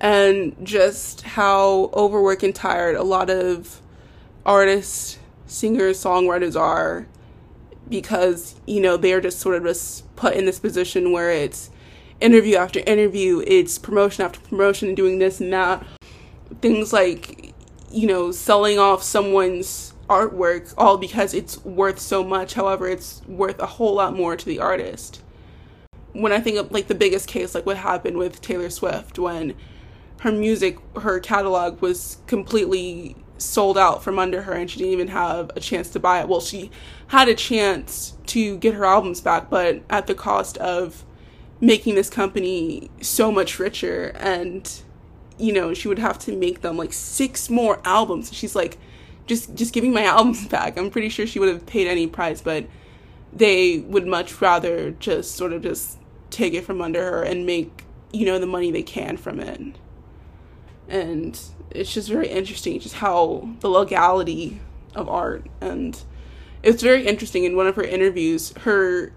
and 0.00 0.56
just 0.64 1.22
how 1.22 1.90
overworked 1.94 2.42
and 2.42 2.54
tired 2.54 2.96
a 2.96 3.02
lot 3.02 3.30
of 3.30 3.80
artists, 4.44 5.18
singers, 5.46 6.02
songwriters 6.02 6.58
are, 6.58 7.06
because 7.88 8.54
you 8.66 8.80
know 8.80 8.96
they're 8.96 9.20
just 9.20 9.38
sort 9.38 9.56
of 9.56 9.64
just 9.64 10.14
put 10.16 10.34
in 10.34 10.44
this 10.46 10.58
position 10.58 11.12
where 11.12 11.30
it's 11.30 11.70
interview 12.20 12.56
after 12.56 12.80
interview, 12.80 13.42
it's 13.46 13.78
promotion 13.78 14.24
after 14.24 14.40
promotion, 14.40 14.94
doing 14.94 15.18
this 15.18 15.40
and 15.40 15.52
that. 15.52 15.84
Things 16.60 16.92
like, 16.92 17.54
you 17.90 18.06
know, 18.06 18.32
selling 18.32 18.78
off 18.78 19.02
someone's 19.02 19.94
artwork 20.08 20.72
all 20.78 20.96
because 20.96 21.34
it's 21.34 21.62
worth 21.64 21.98
so 21.98 22.24
much. 22.24 22.54
However, 22.54 22.88
it's 22.88 23.22
worth 23.26 23.58
a 23.60 23.66
whole 23.66 23.94
lot 23.94 24.16
more 24.16 24.36
to 24.36 24.44
the 24.44 24.58
artist. 24.58 25.22
When 26.12 26.32
I 26.32 26.40
think 26.40 26.58
of 26.58 26.72
like 26.72 26.88
the 26.88 26.94
biggest 26.94 27.28
case, 27.28 27.54
like 27.54 27.66
what 27.66 27.76
happened 27.76 28.16
with 28.16 28.40
Taylor 28.40 28.70
Swift 28.70 29.18
when 29.18 29.54
her 30.20 30.32
music, 30.32 30.78
her 30.96 31.20
catalog 31.20 31.80
was 31.80 32.18
completely 32.26 33.16
sold 33.36 33.78
out 33.78 34.02
from 34.02 34.18
under 34.18 34.42
her 34.42 34.52
and 34.52 34.68
she 34.68 34.78
didn't 34.78 34.92
even 34.92 35.08
have 35.08 35.50
a 35.54 35.60
chance 35.60 35.90
to 35.90 36.00
buy 36.00 36.20
it. 36.20 36.28
Well, 36.28 36.40
she 36.40 36.70
had 37.08 37.28
a 37.28 37.34
chance 37.34 38.16
to 38.26 38.56
get 38.56 38.74
her 38.74 38.84
albums 38.84 39.20
back, 39.20 39.48
but 39.48 39.82
at 39.88 40.06
the 40.08 40.14
cost 40.14 40.56
of 40.58 41.04
making 41.60 41.94
this 41.94 42.08
company 42.08 42.90
so 43.00 43.32
much 43.32 43.58
richer 43.58 44.12
and 44.16 44.82
you 45.38 45.52
know 45.52 45.74
she 45.74 45.88
would 45.88 45.98
have 45.98 46.18
to 46.18 46.36
make 46.36 46.60
them 46.60 46.76
like 46.76 46.92
six 46.92 47.50
more 47.50 47.80
albums. 47.84 48.32
She's 48.32 48.54
like 48.54 48.78
just 49.26 49.54
just 49.54 49.72
give 49.72 49.84
me 49.84 49.90
my 49.90 50.04
albums 50.16 50.46
back. 50.46 50.76
I'm 50.76 50.90
pretty 50.90 51.08
sure 51.08 51.26
she 51.26 51.38
would 51.38 51.48
have 51.48 51.66
paid 51.66 51.88
any 51.88 52.06
price 52.06 52.40
but 52.40 52.66
they 53.32 53.80
would 53.80 54.06
much 54.06 54.40
rather 54.40 54.92
just 54.92 55.34
sort 55.34 55.52
of 55.52 55.62
just 55.62 55.98
take 56.30 56.54
it 56.54 56.64
from 56.64 56.80
under 56.80 57.02
her 57.02 57.22
and 57.22 57.46
make 57.46 57.84
you 58.12 58.24
know 58.24 58.38
the 58.38 58.46
money 58.46 58.70
they 58.70 58.82
can 58.82 59.16
from 59.16 59.40
it. 59.40 59.76
And 60.88 61.38
it's 61.70 61.92
just 61.92 62.08
very 62.08 62.28
interesting 62.28 62.78
just 62.80 62.96
how 62.96 63.48
the 63.60 63.68
legality 63.68 64.60
of 64.94 65.08
art. 65.08 65.46
And 65.60 66.00
it's 66.62 66.82
very 66.82 67.06
interesting. 67.06 67.44
In 67.44 67.56
one 67.56 67.66
of 67.66 67.76
her 67.76 67.82
interviews, 67.82 68.52
her 68.60 69.12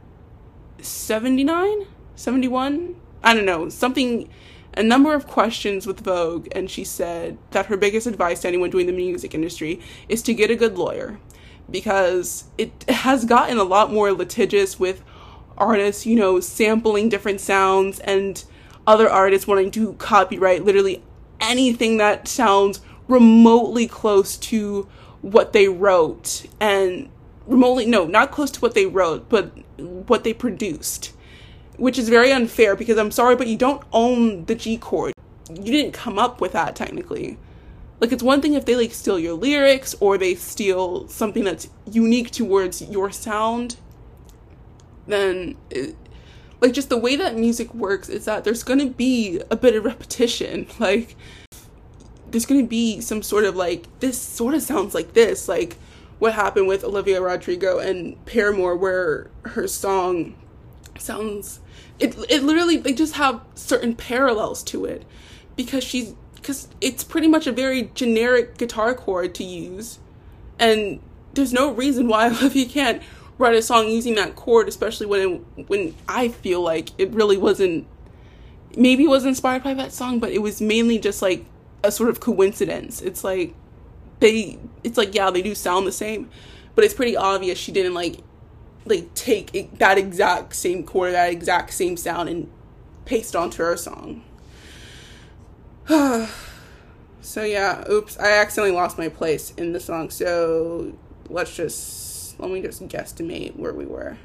79, 0.79 1.88
71, 2.22 2.96
I 3.24 3.34
don't 3.34 3.46
know, 3.46 3.70
something 3.70 4.30
a 4.74 4.84
number 4.84 5.13
of 5.13 5.28
questions 5.28 5.86
with 5.86 6.00
Vogue, 6.00 6.48
and 6.54 6.70
she 6.70 6.84
said 6.84 7.38
that 7.51 7.66
her 7.66 7.75
biggest 7.75 8.08
advice 8.08 8.42
to 8.42 8.48
anyone 8.48 8.70
doing 8.70 8.86
the 8.86 8.94
music 8.94 9.34
industry 9.34 9.82
is 10.08 10.22
to 10.24 10.34
get 10.34 10.50
a 10.50 10.56
good 10.56 10.78
lawyer 10.78 11.20
because 11.70 12.46
it 12.58 12.84
has 12.90 13.25
gotten 13.25 13.58
a 13.58 13.63
lot 13.63 13.92
more 13.92 14.12
litigious 14.12 14.80
with 14.80 15.04
artists, 15.58 16.06
you 16.06 16.16
know, 16.16 16.40
sampling 16.40 17.10
different 17.10 17.42
sounds 17.42 18.00
and 18.00 18.46
other 18.88 19.10
artists 19.10 19.48
wanting 19.48 19.72
to 19.72 19.94
copyright 19.94 20.63
literally 20.63 21.04
anything 21.40 21.98
that 21.98 22.28
sounds 22.28 22.82
remotely 23.08 23.88
close 23.88 24.38
to 24.38 24.88
what 25.22 25.54
they 25.54 25.68
wrote 25.68 26.46
and 26.60 27.10
remotely 27.46 27.86
no 27.86 28.06
not 28.06 28.32
close 28.32 28.50
to 28.50 28.60
what 28.60 28.74
they 28.74 28.86
wrote 28.86 29.28
but 29.30 29.51
what 29.78 30.24
they 30.24 30.34
produced 30.34 31.13
which 31.81 31.97
is 31.97 32.09
very 32.09 32.31
unfair 32.31 32.75
because 32.75 33.00
i'm 33.00 33.09
sorry 33.09 33.35
but 33.35 33.47
you 33.47 33.57
don't 33.57 33.81
own 33.91 34.45
the 34.45 34.53
g 34.53 34.77
chord. 34.77 35.13
You 35.50 35.71
didn't 35.71 35.93
come 35.93 36.19
up 36.19 36.39
with 36.39 36.53
that 36.53 36.75
technically. 36.75 37.38
Like 38.00 38.11
it's 38.11 38.23
one 38.23 38.39
thing 38.39 38.53
if 38.53 38.65
they 38.65 38.75
like 38.75 38.93
steal 38.93 39.19
your 39.19 39.33
lyrics 39.33 39.95
or 40.00 40.17
they 40.17 40.35
steal 40.35 41.07
something 41.07 41.43
that's 41.43 41.69
unique 41.91 42.29
towards 42.29 42.83
your 42.83 43.11
sound 43.11 43.77
then 45.07 45.55
it, 45.71 45.95
like 46.61 46.73
just 46.73 46.89
the 46.89 46.97
way 46.97 47.15
that 47.15 47.35
music 47.35 47.73
works 47.73 48.09
is 48.09 48.25
that 48.25 48.43
there's 48.43 48.63
going 48.63 48.79
to 48.79 48.89
be 48.89 49.41
a 49.50 49.55
bit 49.55 49.75
of 49.75 49.83
repetition. 49.83 50.67
Like 50.79 51.15
there's 52.29 52.45
going 52.45 52.61
to 52.61 52.67
be 52.67 53.01
some 53.01 53.23
sort 53.23 53.43
of 53.43 53.55
like 53.55 53.88
this 54.00 54.21
sort 54.21 54.53
of 54.53 54.61
sounds 54.61 54.93
like 54.93 55.13
this 55.13 55.50
like 55.50 55.77
what 56.19 56.33
happened 56.33 56.67
with 56.67 56.83
Olivia 56.83 57.19
Rodrigo 57.19 57.79
and 57.79 58.23
Paramore 58.25 58.77
where 58.77 59.31
her 59.45 59.67
song 59.67 60.35
sounds 60.98 61.60
it 62.00 62.15
it 62.29 62.43
literally 62.43 62.77
they 62.77 62.93
just 62.93 63.15
have 63.15 63.41
certain 63.55 63.95
parallels 63.95 64.63
to 64.63 64.86
it 64.86 65.03
because 65.55 65.83
she's 65.83 66.13
because 66.36 66.67
it's 66.79 67.03
pretty 67.03 67.27
much 67.27 67.48
a 67.48 67.51
very 67.51 67.91
generic 67.93 68.57
guitar 68.57 68.93
chord 68.93 69.33
to 69.36 69.43
use 69.43 70.00
and 70.60 71.00
there's 71.33 71.53
no 71.53 71.71
reason 71.71 72.07
why 72.07 72.27
Olivia 72.29 72.65
can't 72.65 73.01
write 73.38 73.55
a 73.55 73.62
song 73.62 73.88
using 73.88 74.15
that 74.15 74.36
chord 74.36 74.67
especially 74.67 75.05
when 75.05 75.21
it, 75.57 75.67
when 75.67 75.95
I 76.07 76.29
feel 76.29 76.62
like 76.62 76.89
it 76.98 77.12
really 77.12 77.38
wasn't 77.38 77.88
maybe 78.77 79.05
it 79.05 79.10
was 79.10 79.25
inspired 79.25 79.63
by 79.63 79.74
that 79.74 79.91
song 79.91 80.19
but 80.19 80.31
it 80.31 80.39
was 80.39 80.62
mainly 80.62 81.00
just 81.00 81.21
like 81.21 81.45
a 81.83 81.91
sort 81.91 82.10
of 82.10 82.19
coincidence. 82.19 83.01
It's 83.01 83.24
like 83.24 83.53
they 84.19 84.60
it's 84.83 84.98
like 84.98 85.15
yeah, 85.15 85.29
they 85.31 85.41
do 85.41 85.55
sound 85.55 85.88
the 85.88 85.91
same, 85.91 86.29
but 86.75 86.83
it's 86.83 86.93
pretty 86.93 87.15
obvious 87.15 87.57
she 87.57 87.71
didn't 87.71 87.93
like 87.93 88.19
like 88.85 89.13
take 89.13 89.77
that 89.77 89.97
exact 89.97 90.55
same 90.55 90.83
chord, 90.83 91.13
that 91.13 91.31
exact 91.31 91.73
same 91.73 91.97
sound 91.97 92.29
and 92.29 92.50
paste 93.05 93.35
onto 93.35 93.63
our 93.63 93.77
song. 93.77 94.23
so 97.21 97.43
yeah, 97.43 97.83
oops, 97.89 98.17
I 98.19 98.31
accidentally 98.31 98.75
lost 98.75 98.97
my 98.97 99.09
place 99.09 99.51
in 99.57 99.73
the 99.73 99.79
song. 99.79 100.09
So 100.09 100.93
let's 101.29 101.55
just 101.55 102.39
let 102.39 102.50
me 102.50 102.61
just 102.61 102.88
guesstimate 102.88 103.55
where 103.55 103.73
we 103.73 103.85
were. 103.85 104.17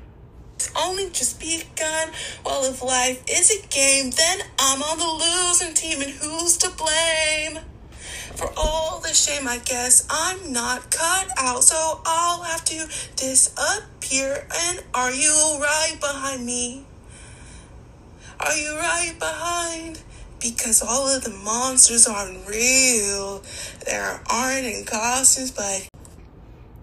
It's 0.54 0.72
only 0.75 1.10
just 1.10 1.38
begun. 1.38 2.12
Well, 2.44 2.64
if 2.64 2.82
life 2.82 3.22
is 3.28 3.50
a 3.50 3.66
game, 3.68 4.10
then 4.10 4.38
I'm 4.58 4.82
on 4.82 4.98
the 4.98 5.04
losing 5.04 5.75
team, 5.75 6.00
and 6.00 6.10
who's 6.12 6.56
to 6.58 6.70
blame? 6.70 7.62
For 8.36 8.50
all 8.56 9.00
the 9.00 9.12
shame, 9.12 9.46
I 9.46 9.58
guess 9.58 10.06
I'm 10.08 10.52
not 10.52 10.90
cut 10.90 11.28
out, 11.38 11.62
so 11.62 12.00
I'll 12.06 12.42
have 12.42 12.64
to 12.66 12.88
disappear. 13.16 13.96
Here 14.08 14.46
and 14.68 14.84
are 14.94 15.10
you 15.10 15.58
right 15.60 15.96
behind 16.00 16.46
me? 16.46 16.84
Are 18.38 18.54
you 18.54 18.76
right 18.76 19.14
behind? 19.18 20.00
Because 20.40 20.80
all 20.80 21.08
of 21.08 21.25
the 21.25 21.30
monsters 21.30 22.06
aren't 22.06 22.46
real. 22.48 23.42
There 23.84 24.20
aren't 24.30 24.64
in 24.64 24.84
costumes, 24.84 25.50
but 25.50 25.88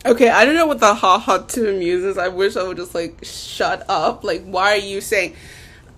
Okay, 0.06 0.28
I 0.28 0.44
don't 0.44 0.56
know 0.56 0.68
what 0.68 0.82
the 0.82 0.94
ha 0.94 1.18
ha 1.18 1.38
to 1.38 1.70
amuse 1.70 2.04
is. 2.04 2.18
I 2.18 2.28
wish 2.28 2.58
I 2.58 2.64
would 2.64 2.76
just 2.76 2.94
like 2.94 3.24
shut 3.24 3.86
up. 3.88 4.26
Like, 4.26 4.44
why 4.44 4.74
are 4.74 4.78
you 4.78 5.00
saying? 5.00 5.36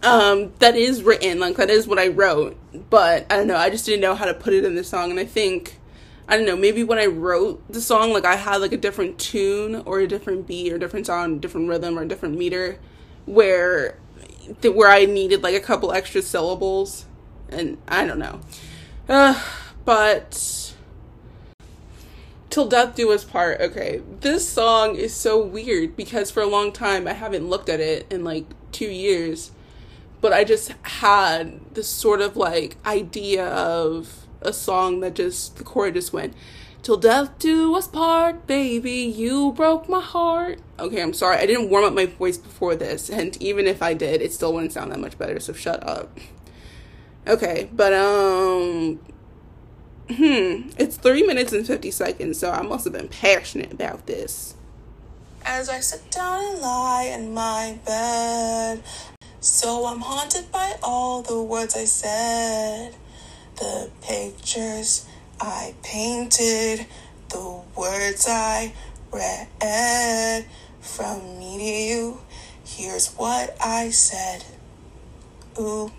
Um, 0.03 0.53
that 0.59 0.75
is 0.75 1.01
written, 1.01 1.39
like 1.39 1.55
that 1.55 1.71
is 1.71 1.87
what 1.87 1.97
I 1.97 2.09
wrote, 2.09 2.55
but 2.91 3.25
I 3.31 3.37
don't 3.37 3.47
know. 3.47 3.57
I 3.57 3.71
just 3.71 3.87
didn't 3.87 4.01
know 4.01 4.13
how 4.13 4.25
to 4.25 4.35
put 4.35 4.53
it 4.53 4.63
in 4.63 4.75
the 4.75 4.83
song, 4.83 5.09
and 5.09 5.19
I 5.19 5.25
think 5.25 5.79
I 6.27 6.37
don't 6.37 6.45
know. 6.45 6.57
Maybe 6.57 6.83
when 6.83 6.97
I 6.97 7.05
wrote 7.05 7.63
the 7.71 7.81
song, 7.81 8.11
like 8.11 8.25
I 8.25 8.35
had 8.35 8.57
like 8.57 8.71
a 8.71 8.77
different 8.77 9.19
tune 9.19 9.83
or 9.85 9.99
a 9.99 10.07
different 10.07 10.47
beat 10.47 10.73
or 10.73 10.77
different 10.77 11.05
sound, 11.05 11.41
different 11.41 11.69
rhythm 11.69 11.99
or 11.99 12.05
different 12.05 12.37
meter, 12.37 12.79
where 13.25 13.97
th- 14.61 14.73
where 14.73 14.89
I 14.89 15.05
needed 15.05 15.43
like 15.43 15.55
a 15.55 15.59
couple 15.59 15.91
extra 15.91 16.21
syllables, 16.21 17.05
and 17.49 17.77
I 17.87 18.05
don't 18.05 18.19
know. 18.19 18.41
Uh, 19.07 19.39
but 19.85 20.73
Till 22.49 22.67
Death 22.67 22.95
Do 22.95 23.11
Us 23.11 23.23
Part. 23.23 23.59
Okay, 23.61 24.01
this 24.21 24.47
song 24.47 24.95
is 24.95 25.13
so 25.13 25.43
weird 25.43 25.95
because 25.95 26.31
for 26.31 26.41
a 26.41 26.47
long 26.47 26.71
time 26.71 27.07
I 27.07 27.13
haven't 27.13 27.49
looked 27.49 27.69
at 27.69 27.79
it 27.79 28.07
in 28.11 28.23
like 28.23 28.45
two 28.71 28.89
years, 28.89 29.51
but 30.21 30.33
I 30.33 30.43
just 30.43 30.73
had 30.83 31.59
this 31.75 31.87
sort 31.87 32.21
of 32.21 32.35
like 32.35 32.77
idea 32.85 33.45
of 33.45 34.24
a 34.45 34.53
song 34.53 35.01
that 35.01 35.15
just 35.15 35.57
the 35.57 35.63
chord 35.63 35.95
just 35.95 36.13
went. 36.13 36.33
Till 36.83 36.97
death 36.97 37.39
do 37.39 37.75
us 37.75 37.87
part, 37.87 38.45
baby, 38.45 38.91
you 38.91 39.51
broke 39.53 39.89
my 39.89 40.01
heart. 40.01 40.59
Okay, 40.77 41.01
I'm 41.01 41.13
sorry, 41.13 41.37
I 41.37 41.47
didn't 41.47 41.71
warm 41.71 41.83
up 41.83 41.93
my 41.93 42.05
voice 42.05 42.37
before 42.37 42.75
this, 42.75 43.09
and 43.09 43.35
even 43.41 43.65
if 43.65 43.81
I 43.81 43.95
did, 43.95 44.21
it 44.21 44.31
still 44.31 44.53
wouldn't 44.53 44.71
sound 44.71 44.91
that 44.91 44.99
much 44.99 45.17
better, 45.17 45.39
so 45.39 45.53
shut 45.53 45.85
up. 45.87 46.17
Okay, 47.27 47.69
but 47.73 47.91
um 47.91 48.99
Hmm, 50.07 50.69
it's 50.77 50.97
three 50.97 51.23
minutes 51.23 51.51
and 51.51 51.65
50 51.65 51.89
seconds, 51.89 52.37
so 52.37 52.51
I 52.51 52.61
must 52.61 52.83
have 52.83 52.93
been 52.93 53.07
passionate 53.07 53.73
about 53.73 54.05
this. 54.05 54.53
As 55.43 55.67
I 55.67 55.79
sit 55.79 56.11
down 56.11 56.43
and 56.43 56.61
lie 56.61 57.11
in 57.11 57.33
my 57.33 57.79
bed, 57.83 58.83
so 59.39 59.87
I'm 59.87 60.01
haunted 60.01 60.51
by 60.51 60.75
all 60.83 61.23
the 61.23 61.41
words 61.41 61.75
I 61.75 61.85
said, 61.85 62.95
the 63.57 63.89
pictures 64.01 65.05
I 65.39 65.73
painted, 65.83 66.85
the 67.29 67.61
words 67.75 68.27
I 68.29 68.73
read. 69.11 70.45
From 70.81 71.39
me 71.39 71.57
to 71.57 71.63
you, 71.63 72.21
here's 72.63 73.13
what 73.15 73.55
I 73.63 73.89
said. 73.89 74.45
Ooh. 75.59 75.91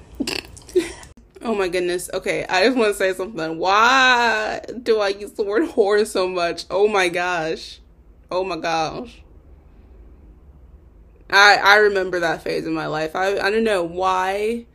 Oh 1.42 1.54
my 1.54 1.68
goodness. 1.68 2.08
Okay, 2.12 2.44
I 2.48 2.64
just 2.64 2.76
want 2.76 2.92
to 2.92 2.94
say 2.94 3.12
something. 3.12 3.58
Why 3.58 4.60
do 4.82 5.00
I 5.00 5.08
use 5.08 5.32
the 5.32 5.44
word 5.44 5.68
whore 5.68 6.06
so 6.06 6.28
much? 6.28 6.64
Oh 6.70 6.88
my 6.88 7.08
gosh. 7.08 7.80
Oh 8.30 8.42
my 8.42 8.56
gosh. 8.56 9.22
I 11.30 11.56
I 11.56 11.76
remember 11.76 12.20
that 12.20 12.42
phase 12.42 12.66
in 12.66 12.72
my 12.72 12.86
life. 12.86 13.14
I 13.14 13.38
I 13.38 13.50
don't 13.50 13.64
know 13.64 13.84
why, 13.84 14.66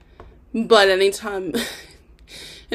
but 0.53 0.89
anytime 0.89 1.53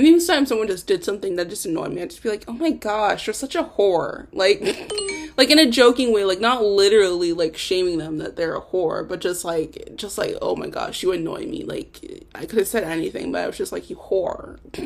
anytime 0.04 0.44
someone 0.44 0.66
just 0.66 0.86
did 0.86 1.04
something 1.04 1.36
that 1.36 1.48
just 1.48 1.64
annoyed 1.64 1.92
me, 1.92 2.02
I'd 2.02 2.10
just 2.10 2.22
be 2.22 2.28
like, 2.28 2.44
"Oh 2.46 2.52
my 2.52 2.70
gosh, 2.70 3.26
you're 3.26 3.34
such 3.34 3.54
a 3.54 3.64
whore." 3.64 4.26
Like 4.32 4.60
like 5.36 5.50
in 5.50 5.58
a 5.58 5.70
joking 5.70 6.12
way, 6.12 6.24
like 6.24 6.40
not 6.40 6.62
literally 6.62 7.32
like 7.32 7.56
shaming 7.56 7.98
them 7.98 8.18
that 8.18 8.36
they're 8.36 8.56
a 8.56 8.60
whore, 8.60 9.06
but 9.08 9.20
just 9.20 9.44
like 9.44 9.92
just 9.96 10.18
like 10.18 10.36
oh 10.42 10.56
my 10.56 10.68
gosh, 10.68 11.02
you 11.02 11.12
annoy 11.12 11.46
me. 11.46 11.64
Like 11.64 12.26
I 12.34 12.46
could 12.46 12.58
have 12.58 12.68
said 12.68 12.84
anything, 12.84 13.32
but 13.32 13.42
I 13.42 13.46
was 13.46 13.56
just 13.56 13.72
like 13.72 13.88
you 13.88 13.96
whore. 13.96 14.58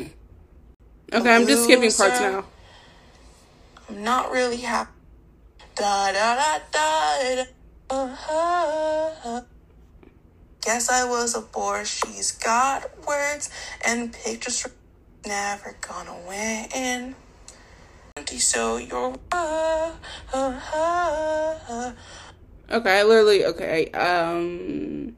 okay, 1.13 1.35
I'm 1.35 1.47
just 1.47 1.65
skipping 1.65 1.91
parts 1.91 2.19
now. 2.19 2.45
I'm 3.89 4.03
not 4.03 4.31
really 4.31 4.57
happy. 4.57 4.91
Da 5.75 6.11
da 6.11 6.35
da 6.35 6.59
da. 6.71 7.43
Uh-huh. 7.89 9.41
Guess 10.61 10.89
I 10.89 11.03
was 11.03 11.35
a 11.35 11.41
bore. 11.41 11.83
She's 11.83 12.31
got 12.31 13.05
words 13.05 13.49
and 13.83 14.13
pictures 14.13 14.65
never 15.25 15.75
gonna 15.81 16.15
win. 16.27 17.15
So 18.37 18.77
you're 18.77 19.15
okay 22.71 23.03
literally 23.03 23.45
okay 23.45 23.87
um 23.91 25.15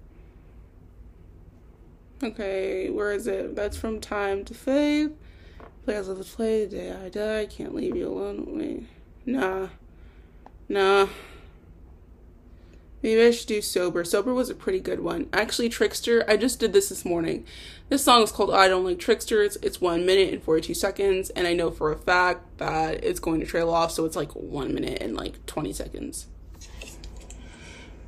okay 2.24 2.90
where 2.90 3.12
is 3.14 3.28
it? 3.28 3.56
That's 3.56 3.78
from 3.78 4.00
time 4.00 4.46
to 4.46 4.54
faith. 4.54 5.12
Play 5.86 5.96
as 5.96 6.08
of 6.08 6.18
the 6.18 6.24
play 6.24 6.66
the 6.66 6.78
day 6.78 6.92
i 6.92 7.10
die. 7.10 7.46
Can't 7.46 7.76
leave 7.76 7.96
you 7.96 8.08
alone 8.08 8.46
wait 8.58 8.88
nah 9.26 9.70
nah 10.68 11.08
Maybe 13.04 13.22
I 13.22 13.32
should 13.32 13.48
do 13.48 13.62
Sober. 13.62 14.06
Sober 14.06 14.34
was 14.34 14.50
a 14.50 14.56
pretty 14.56 14.80
good 14.80 15.02
one. 15.02 15.28
Actually, 15.34 15.68
Trickster, 15.68 16.24
I 16.26 16.38
just 16.38 16.60
did 16.60 16.72
this 16.72 16.88
this 16.88 17.04
morning. 17.04 17.46
This 17.90 18.06
song 18.06 18.24
is 18.24 18.32
called 18.32 18.54
I 18.54 18.70
Don't 18.70 18.86
Like 18.86 18.98
Tricksters. 18.98 19.58
It's 19.62 19.82
1 19.82 20.06
minute 20.06 20.34
and 20.34 20.42
42 20.42 20.74
seconds, 20.74 21.30
and 21.32 21.46
I 21.46 21.54
know 21.54 21.70
for 21.70 21.92
a 21.92 21.98
fact 21.98 22.60
that 22.60 23.04
it's 23.04 23.20
going 23.20 23.42
to 23.42 23.46
trail 23.46 23.70
off, 23.70 23.92
so 23.92 24.06
it's 24.06 24.16
like 24.16 24.32
1 24.32 24.74
minute 24.74 25.02
and 25.02 25.16
like 25.16 25.46
20 25.46 25.74
seconds. 25.74 26.28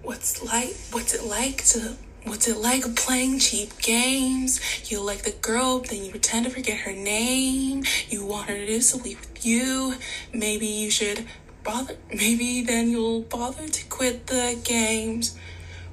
What's 0.02 0.44
like 0.44 0.75
what's 0.92 1.14
it 1.16 1.25
like 1.25 1.66
to 1.66 1.98
What's 2.25 2.48
it 2.48 2.58
like 2.58 2.96
playing 2.96 3.38
cheap 3.38 3.78
games? 3.78 4.60
You 4.90 5.00
like 5.00 5.22
the 5.22 5.32
girl, 5.32 5.80
then 5.80 6.04
you 6.04 6.10
pretend 6.10 6.46
to 6.46 6.52
forget 6.52 6.80
her 6.80 6.92
name. 6.92 7.84
You 8.10 8.25
want 8.25 8.50
her 8.50 8.56
to 8.56 8.66
do 8.66 8.82
sleep 8.82 9.20
with 9.20 9.46
you. 9.46 9.94
Maybe 10.34 10.66
you 10.66 10.90
should 10.90 11.28
bother. 11.65 11.98
Maybe 12.10 12.62
then 12.62 12.89
you'll 12.89 13.22
bother 13.22 13.67
to 13.67 13.86
quit 13.88 14.27
the 14.27 14.57
games. 14.63 15.38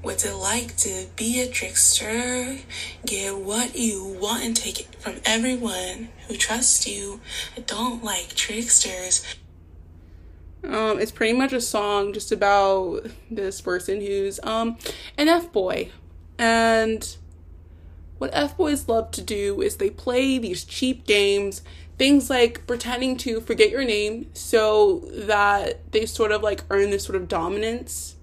What's 0.03 0.25
it 0.25 0.35
like 0.35 0.77
to 0.79 1.07
be 1.17 1.41
a 1.41 1.49
trickster? 1.49 2.59
Get 3.07 3.39
what 3.39 3.77
you 3.77 4.05
want 4.21 4.45
and 4.45 4.57
take 4.57 4.81
it 4.81 4.95
from 4.97 5.15
everyone 5.25 6.11
who 6.29 6.37
trusts 6.37 6.87
you. 6.87 7.21
I 7.57 7.61
don't 7.61 8.05
like 8.05 8.35
tricksters. 8.35 9.25
Um, 10.65 11.01
it's 11.01 11.11
pretty 11.11 11.33
much 11.33 11.53
a 11.53 11.61
song 11.61 12.13
just 12.13 12.31
about 12.31 13.07
this 13.31 13.61
person 13.61 14.01
who's 14.01 14.39
um 14.45 14.77
an 15.19 15.27
F 15.27 15.51
boy 15.51 15.91
and 16.39 17.17
what 18.19 18.31
F 18.33 18.57
boys 18.57 18.87
love 18.87 19.11
to 19.13 19.21
do 19.21 19.61
is 19.61 19.79
they 19.79 19.91
play 19.91 20.39
these 20.39 20.65
cheap 20.65 21.07
games, 21.09 21.63
things 22.03 22.29
like 22.29 22.67
pretending 22.67 23.17
to 23.17 23.41
forget 23.41 23.71
your 23.71 23.85
name 23.85 24.27
so 24.35 25.09
that 25.13 25.93
they 25.93 26.05
sort 26.05 26.33
of 26.33 26.43
like 26.43 26.65
earn 26.69 26.91
this 26.91 27.05
sort 27.05 27.15
of 27.15 27.29
dominance. 27.29 28.17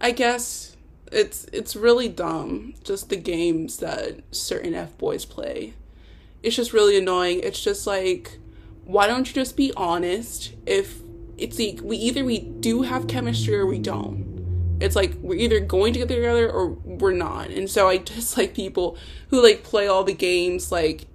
I 0.00 0.10
guess 0.10 0.76
it's 1.12 1.46
it's 1.52 1.76
really 1.76 2.08
dumb 2.08 2.74
just 2.82 3.10
the 3.10 3.16
games 3.16 3.76
that 3.76 4.16
certain 4.32 4.74
F 4.74 4.98
boys 4.98 5.24
play. 5.24 5.74
It's 6.42 6.56
just 6.56 6.72
really 6.72 6.98
annoying. 6.98 7.38
It's 7.44 7.62
just 7.62 7.86
like 7.86 8.40
why 8.84 9.06
don't 9.06 9.28
you 9.28 9.32
just 9.32 9.56
be 9.56 9.72
honest 9.76 10.52
if 10.66 11.00
it's 11.38 11.56
like 11.56 11.78
we 11.84 11.96
either 11.98 12.24
we 12.24 12.40
do 12.40 12.82
have 12.82 13.06
chemistry 13.06 13.54
or 13.54 13.64
we 13.64 13.78
don't 13.78 14.34
it's 14.80 14.96
like 14.96 15.14
we're 15.20 15.38
either 15.38 15.60
going 15.60 15.92
to 15.92 16.00
get 16.00 16.08
together 16.08 16.50
or 16.50 16.70
we're 16.70 17.12
not. 17.12 17.50
And 17.50 17.70
so 17.70 17.88
I 17.88 17.98
just 18.16 18.36
like 18.36 18.54
people 18.54 18.98
who 19.28 19.40
like 19.40 19.62
play 19.62 19.86
all 19.86 20.02
the 20.02 20.14
games 20.14 20.72
like 20.72 21.06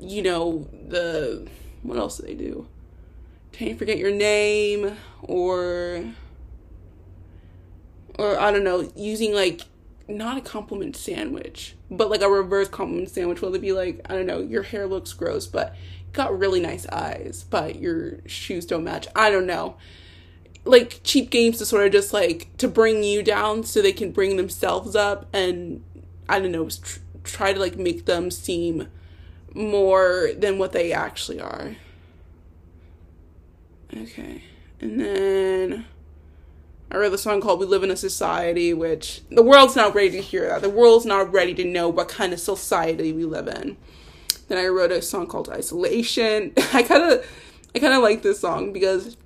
you 0.00 0.22
know, 0.22 0.68
the 0.88 1.48
what 1.82 1.98
else 1.98 2.18
do 2.18 2.26
they 2.26 2.34
do? 2.34 2.66
Can't 3.52 3.78
forget 3.78 3.98
your 3.98 4.10
name 4.10 4.96
or 5.22 6.04
or 8.18 8.38
I 8.38 8.50
don't 8.50 8.64
know, 8.64 8.90
using 8.96 9.34
like 9.34 9.62
not 10.08 10.38
a 10.38 10.40
compliment 10.40 10.96
sandwich, 10.96 11.74
but 11.90 12.10
like 12.10 12.22
a 12.22 12.28
reverse 12.28 12.68
compliment 12.68 13.10
sandwich 13.10 13.42
where 13.42 13.50
they'd 13.50 13.60
be 13.60 13.72
like, 13.72 14.00
I 14.08 14.14
don't 14.14 14.26
know, 14.26 14.40
your 14.40 14.62
hair 14.62 14.86
looks 14.86 15.12
gross, 15.12 15.46
but 15.46 15.74
got 16.12 16.38
really 16.38 16.60
nice 16.60 16.86
eyes, 16.88 17.44
but 17.48 17.76
your 17.76 18.20
shoes 18.26 18.66
don't 18.66 18.84
match. 18.84 19.06
I 19.14 19.30
don't 19.30 19.46
know 19.46 19.76
like 20.66 21.00
cheap 21.04 21.30
games 21.30 21.58
to 21.58 21.66
sort 21.66 21.86
of 21.86 21.92
just 21.92 22.12
like 22.12 22.54
to 22.58 22.68
bring 22.68 23.02
you 23.02 23.22
down 23.22 23.62
so 23.62 23.80
they 23.80 23.92
can 23.92 24.10
bring 24.10 24.36
themselves 24.36 24.96
up 24.96 25.26
and 25.32 25.82
I 26.28 26.40
don't 26.40 26.52
know 26.52 26.68
tr- 26.68 26.98
try 27.24 27.52
to 27.52 27.60
like 27.60 27.76
make 27.76 28.06
them 28.06 28.30
seem 28.30 28.88
more 29.56 30.30
than 30.36 30.58
what 30.58 30.72
they 30.72 30.92
actually 30.92 31.40
are. 31.40 31.76
Okay. 33.96 34.42
And 34.80 35.00
then 35.00 35.86
I 36.90 36.96
read 36.96 37.12
the 37.12 37.18
song 37.18 37.40
called 37.40 37.60
We 37.60 37.66
Live 37.66 37.82
in 37.82 37.90
a 37.90 37.96
Society, 37.96 38.74
which 38.74 39.22
the 39.30 39.42
world's 39.42 39.76
not 39.76 39.94
ready 39.94 40.10
to 40.10 40.20
hear 40.20 40.48
that. 40.48 40.62
The 40.62 40.68
world's 40.68 41.06
not 41.06 41.32
ready 41.32 41.54
to 41.54 41.64
know 41.64 41.88
what 41.88 42.08
kind 42.08 42.32
of 42.32 42.40
society 42.40 43.12
we 43.12 43.24
live 43.24 43.48
in. 43.48 43.76
Then 44.48 44.58
I 44.58 44.68
wrote 44.68 44.92
a 44.92 45.02
song 45.02 45.26
called 45.26 45.48
Isolation. 45.48 46.52
I 46.72 46.82
kind 46.82 47.12
of 47.12 47.26
I 47.74 47.78
kind 47.78 47.94
of 47.94 48.02
like 48.02 48.22
this 48.22 48.40
song 48.40 48.72
because 48.72 49.16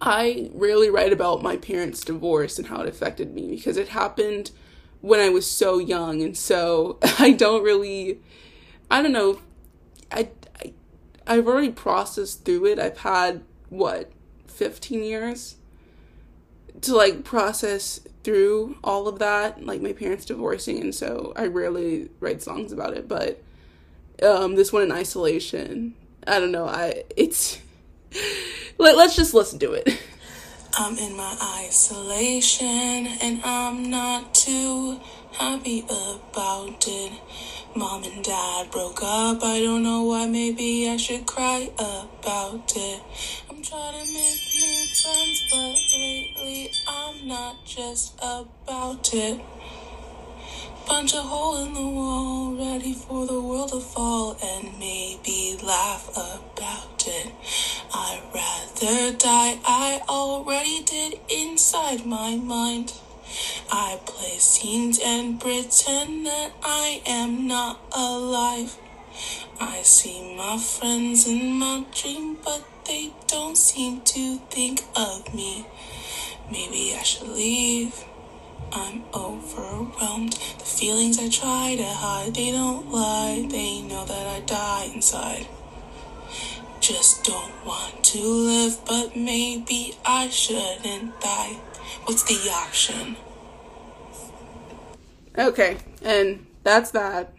I 0.00 0.50
rarely 0.52 0.90
write 0.90 1.12
about 1.12 1.42
my 1.42 1.56
parents' 1.56 2.04
divorce 2.04 2.58
and 2.58 2.68
how 2.68 2.80
it 2.80 2.88
affected 2.88 3.34
me 3.34 3.50
because 3.50 3.76
it 3.76 3.88
happened 3.88 4.50
when 5.00 5.20
I 5.20 5.28
was 5.28 5.48
so 5.48 5.78
young, 5.78 6.22
and 6.22 6.36
so 6.36 6.98
I 7.18 7.32
don't 7.32 7.62
really, 7.62 8.18
I 8.90 9.02
don't 9.02 9.12
know, 9.12 9.40
I, 10.10 10.28
I 10.62 10.72
I've 11.26 11.46
already 11.46 11.70
processed 11.70 12.44
through 12.44 12.66
it. 12.66 12.78
I've 12.78 12.98
had 12.98 13.42
what, 13.68 14.10
fifteen 14.46 15.02
years 15.02 15.56
to 16.82 16.94
like 16.94 17.24
process 17.24 18.00
through 18.22 18.76
all 18.84 19.08
of 19.08 19.18
that, 19.18 19.64
like 19.64 19.80
my 19.80 19.92
parents 19.92 20.24
divorcing, 20.24 20.80
and 20.80 20.94
so 20.94 21.32
I 21.36 21.46
rarely 21.46 22.10
write 22.20 22.42
songs 22.42 22.72
about 22.72 22.94
it. 22.94 23.08
But 23.08 23.42
um, 24.22 24.54
this 24.56 24.72
one 24.72 24.82
in 24.82 24.92
isolation, 24.92 25.94
I 26.26 26.38
don't 26.38 26.52
know. 26.52 26.66
I 26.66 27.04
it's 27.16 27.60
let, 28.78 28.96
let's 28.96 29.16
just 29.16 29.34
listen 29.34 29.58
to 29.60 29.72
it. 29.72 30.00
I'm 30.78 30.98
in 30.98 31.16
my 31.16 31.64
isolation 31.66 33.06
and 33.22 33.40
I'm 33.44 33.88
not 33.88 34.34
too 34.34 35.00
happy 35.32 35.80
about 35.88 36.84
it. 36.86 37.12
Mom 37.76 38.02
and 38.04 38.24
dad 38.24 38.70
broke 38.70 39.02
up. 39.02 39.44
I 39.44 39.60
don't 39.60 39.82
know 39.82 40.04
why. 40.04 40.26
Maybe 40.26 40.88
I 40.88 40.96
should 40.96 41.26
cry 41.26 41.68
about 41.78 42.72
it. 42.74 43.02
I'm 43.50 43.62
trying 43.62 43.92
to 43.92 44.12
make 44.14 44.40
new 44.56 44.86
friends, 44.96 45.46
but 45.50 45.76
lately 46.00 46.70
I'm 46.88 47.28
not 47.28 47.66
just 47.66 48.14
about 48.16 49.12
it. 49.12 49.38
Punch 50.86 51.12
a 51.12 51.20
hole 51.20 51.66
in 51.66 51.74
the 51.74 51.86
wall, 51.86 52.56
ready 52.56 52.94
for 52.94 53.26
the 53.26 53.42
world 53.42 53.68
to 53.72 53.80
fall, 53.80 54.38
and 54.42 54.78
maybe 54.78 55.58
laugh 55.62 56.08
about 56.12 57.06
it. 57.06 57.30
I'd 57.92 58.22
rather 58.34 59.18
die, 59.18 59.58
I 59.66 60.00
already 60.08 60.82
did 60.82 61.20
inside 61.28 62.06
my 62.06 62.36
mind. 62.36 62.94
I 63.70 64.00
play 64.06 64.38
scenes 64.38 65.00
and 65.02 65.40
pretend 65.40 66.26
that 66.26 66.52
I 66.62 67.02
am 67.06 67.46
not 67.46 67.80
alive. 67.92 68.76
I 69.60 69.82
see 69.82 70.36
my 70.36 70.58
friends 70.58 71.26
in 71.26 71.54
my 71.54 71.84
dream, 71.92 72.36
but 72.44 72.64
they 72.86 73.12
don't 73.26 73.56
seem 73.56 74.02
to 74.02 74.36
think 74.50 74.84
of 74.94 75.34
me. 75.34 75.66
Maybe 76.50 76.94
I 76.94 77.02
should 77.02 77.28
leave. 77.28 78.04
I'm 78.72 79.04
overwhelmed. 79.14 80.34
The 80.34 80.64
feelings 80.64 81.18
I 81.18 81.28
try 81.28 81.76
to 81.76 81.84
hide, 81.84 82.34
they 82.34 82.52
don't 82.52 82.92
lie. 82.92 83.46
They 83.48 83.82
know 83.82 84.04
that 84.04 84.26
I 84.26 84.40
die 84.40 84.90
inside. 84.94 85.48
Just 86.80 87.24
don't 87.24 87.64
want 87.64 88.04
to 88.04 88.20
live, 88.22 88.84
but 88.86 89.16
maybe 89.16 89.96
I 90.04 90.28
shouldn't 90.28 91.20
die. 91.20 91.56
What's 92.04 92.22
the 92.22 92.50
option? 92.50 93.16
Okay, 95.38 95.76
and 96.02 96.46
that's 96.62 96.90
that. 96.92 97.32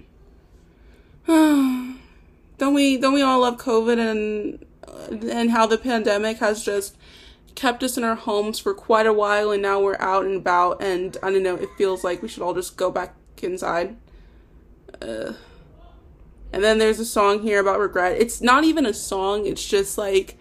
don't 1.28 2.74
we 2.74 2.98
don't 2.98 3.14
we 3.14 3.22
all 3.22 3.42
love 3.42 3.58
COVID 3.58 4.00
and 4.00 4.66
and 5.30 5.52
how 5.52 5.66
the 5.66 5.78
pandemic 5.78 6.38
has 6.38 6.64
just 6.64 6.96
kept 7.56 7.82
us 7.82 7.98
in 7.98 8.04
our 8.04 8.16
homes 8.16 8.60
for 8.60 8.74
quite 8.74 9.08
a 9.08 9.14
while 9.14 9.52
and 9.52 9.62
now 9.62 9.80
we're 9.80 10.00
out 10.00 10.26
and 10.26 10.38
about 10.38 10.82
and 10.82 11.18
I 11.24 11.32
don't 11.32 11.44
know, 11.44 11.56
it 11.56 11.70
feels 11.78 12.04
like 12.04 12.22
we 12.22 12.28
should 12.28 12.44
all 12.44 12.54
just 12.54 12.78
go 12.78 12.92
back 12.92 13.16
inside. 13.42 13.98
Uh, 15.02 15.34
and 16.54 16.64
then 16.64 16.78
there's 16.78 17.00
a 17.00 17.06
song 17.06 17.42
here 17.42 17.60
about 17.60 17.80
regret. 17.80 18.22
It's 18.22 18.42
not 18.42 18.64
even 18.64 18.86
a 18.86 18.94
song, 18.94 19.48
it's 19.48 19.68
just 19.68 19.98
like 19.98 20.38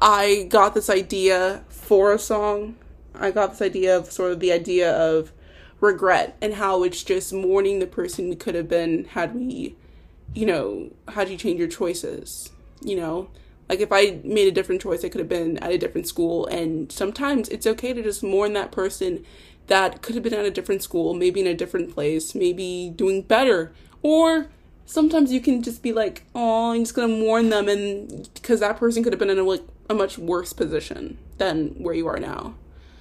I 0.00 0.46
got 0.50 0.74
this 0.74 0.90
idea 0.90 1.64
for 1.68 2.12
a 2.12 2.18
song. 2.18 2.76
I 3.14 3.30
got 3.30 3.52
this 3.52 3.62
idea 3.62 3.96
of 3.96 4.10
sort 4.12 4.32
of 4.32 4.40
the 4.40 4.52
idea 4.52 4.92
of 4.92 5.32
regret 5.86 6.36
and 6.40 6.54
how 6.54 6.82
it's 6.82 7.02
just 7.02 7.32
mourning 7.32 7.78
the 7.78 7.86
person 7.86 8.28
we 8.28 8.36
could 8.36 8.54
have 8.54 8.68
been 8.68 9.04
had 9.04 9.34
we, 9.34 9.76
you 10.34 10.46
know, 10.46 10.90
had 11.08 11.28
you 11.28 11.36
change 11.36 11.58
your 11.58 11.68
choices, 11.68 12.50
you 12.82 12.96
know? 12.96 13.28
Like 13.68 13.80
if 13.80 13.90
I 13.90 14.20
made 14.22 14.46
a 14.46 14.52
different 14.52 14.82
choice, 14.82 15.04
I 15.04 15.08
could 15.08 15.18
have 15.18 15.28
been 15.28 15.58
at 15.58 15.72
a 15.72 15.78
different 15.78 16.06
school. 16.06 16.46
And 16.46 16.92
sometimes 16.92 17.48
it's 17.48 17.66
okay 17.66 17.92
to 17.92 18.02
just 18.02 18.22
mourn 18.22 18.52
that 18.52 18.70
person 18.70 19.24
that 19.66 20.02
could 20.02 20.14
have 20.14 20.22
been 20.22 20.34
at 20.34 20.44
a 20.44 20.50
different 20.50 20.82
school, 20.82 21.14
maybe 21.14 21.40
in 21.40 21.46
a 21.46 21.54
different 21.54 21.92
place, 21.92 22.34
maybe 22.34 22.92
doing 22.94 23.22
better. 23.22 23.72
Or 24.02 24.48
sometimes 24.84 25.32
you 25.32 25.40
can 25.40 25.62
just 25.62 25.82
be 25.82 25.92
like, 25.92 26.24
oh, 26.34 26.72
I'm 26.72 26.82
just 26.82 26.94
gonna 26.94 27.08
mourn 27.08 27.50
them, 27.50 27.68
and 27.68 28.28
because 28.34 28.60
that 28.60 28.78
person 28.78 29.02
could 29.02 29.12
have 29.12 29.20
been 29.20 29.30
in 29.30 29.38
a 29.38 29.42
like 29.42 29.62
a 29.90 29.94
much 29.94 30.18
worse 30.18 30.52
position 30.52 31.18
than 31.38 31.70
where 31.82 31.94
you 31.94 32.06
are 32.06 32.18
now. 32.18 32.54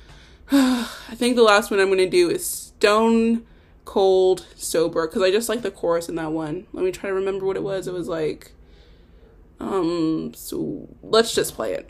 I 0.51 1.15
think 1.15 1.35
the 1.35 1.43
last 1.43 1.71
one 1.71 1.79
I'm 1.79 1.89
gonna 1.89 2.09
do 2.09 2.29
is 2.29 2.64
Stone 2.79 3.45
Cold 3.85 4.45
Sober 4.55 5.07
because 5.07 5.21
I 5.21 5.31
just 5.31 5.49
like 5.49 5.61
the 5.61 5.71
chorus 5.71 6.09
in 6.09 6.15
that 6.15 6.31
one. 6.31 6.67
Let 6.73 6.85
me 6.85 6.91
try 6.91 7.09
to 7.09 7.15
remember 7.15 7.45
what 7.45 7.55
it 7.55 7.63
was. 7.63 7.87
It 7.87 7.93
was 7.93 8.07
like 8.07 8.51
um, 9.59 10.33
so 10.35 10.87
let's 11.01 11.33
just 11.33 11.55
play 11.55 11.73
it. 11.73 11.89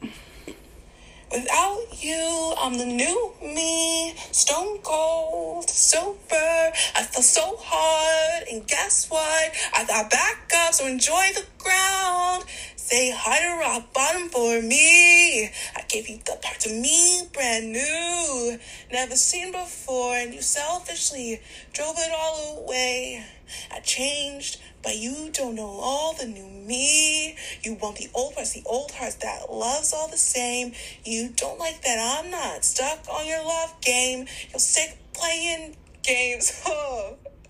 Without 1.31 2.03
you, 2.03 2.53
I'm 2.59 2.77
the 2.77 2.85
new 2.85 3.33
me, 3.41 4.13
stone 4.31 4.77
cold, 4.83 5.69
sober. 5.69 6.13
I 6.31 7.03
feel 7.03 7.23
so 7.23 7.57
hard, 7.59 8.47
and 8.49 8.65
guess 8.67 9.09
what? 9.09 9.51
I 9.73 9.85
got 9.85 10.09
back 10.11 10.51
up, 10.55 10.73
so 10.73 10.87
enjoy 10.87 11.25
the 11.33 11.45
ground. 11.57 12.45
Say 12.85 13.09
hi 13.09 13.41
to 13.41 13.59
rock 13.61 13.93
bottom 13.95 14.29
for 14.29 14.61
me. 14.61 15.45
I 15.75 15.81
gave 15.89 16.07
you 16.07 16.19
the 16.23 16.37
parts 16.39 16.67
of 16.67 16.71
me 16.71 17.27
brand 17.33 17.71
new, 17.71 18.59
never 18.91 19.15
seen 19.15 19.51
before, 19.51 20.13
and 20.13 20.31
you 20.31 20.43
selfishly 20.43 21.41
drove 21.73 21.95
it 21.97 22.11
all 22.15 22.59
away. 22.59 23.25
I 23.71 23.79
changed, 23.79 24.61
but 24.83 24.97
you 24.97 25.31
don't 25.33 25.55
know 25.55 25.79
all 25.81 26.13
the 26.13 26.27
new 26.27 26.45
me. 26.45 27.35
You 27.63 27.73
want 27.73 27.95
the 27.95 28.07
old 28.13 28.35
parts, 28.35 28.53
the 28.53 28.61
old 28.67 28.91
hearts 28.91 29.15
that 29.15 29.51
loves 29.51 29.91
all 29.91 30.07
the 30.07 30.17
same. 30.17 30.73
You 31.03 31.29
don't 31.35 31.57
like 31.57 31.81
that 31.81 31.97
I'm 32.23 32.29
not 32.29 32.63
stuck 32.63 33.09
on 33.11 33.25
your 33.25 33.43
love 33.43 33.81
game. 33.81 34.27
You're 34.51 34.59
sick 34.59 34.95
playing 35.11 35.75
games. 36.03 36.63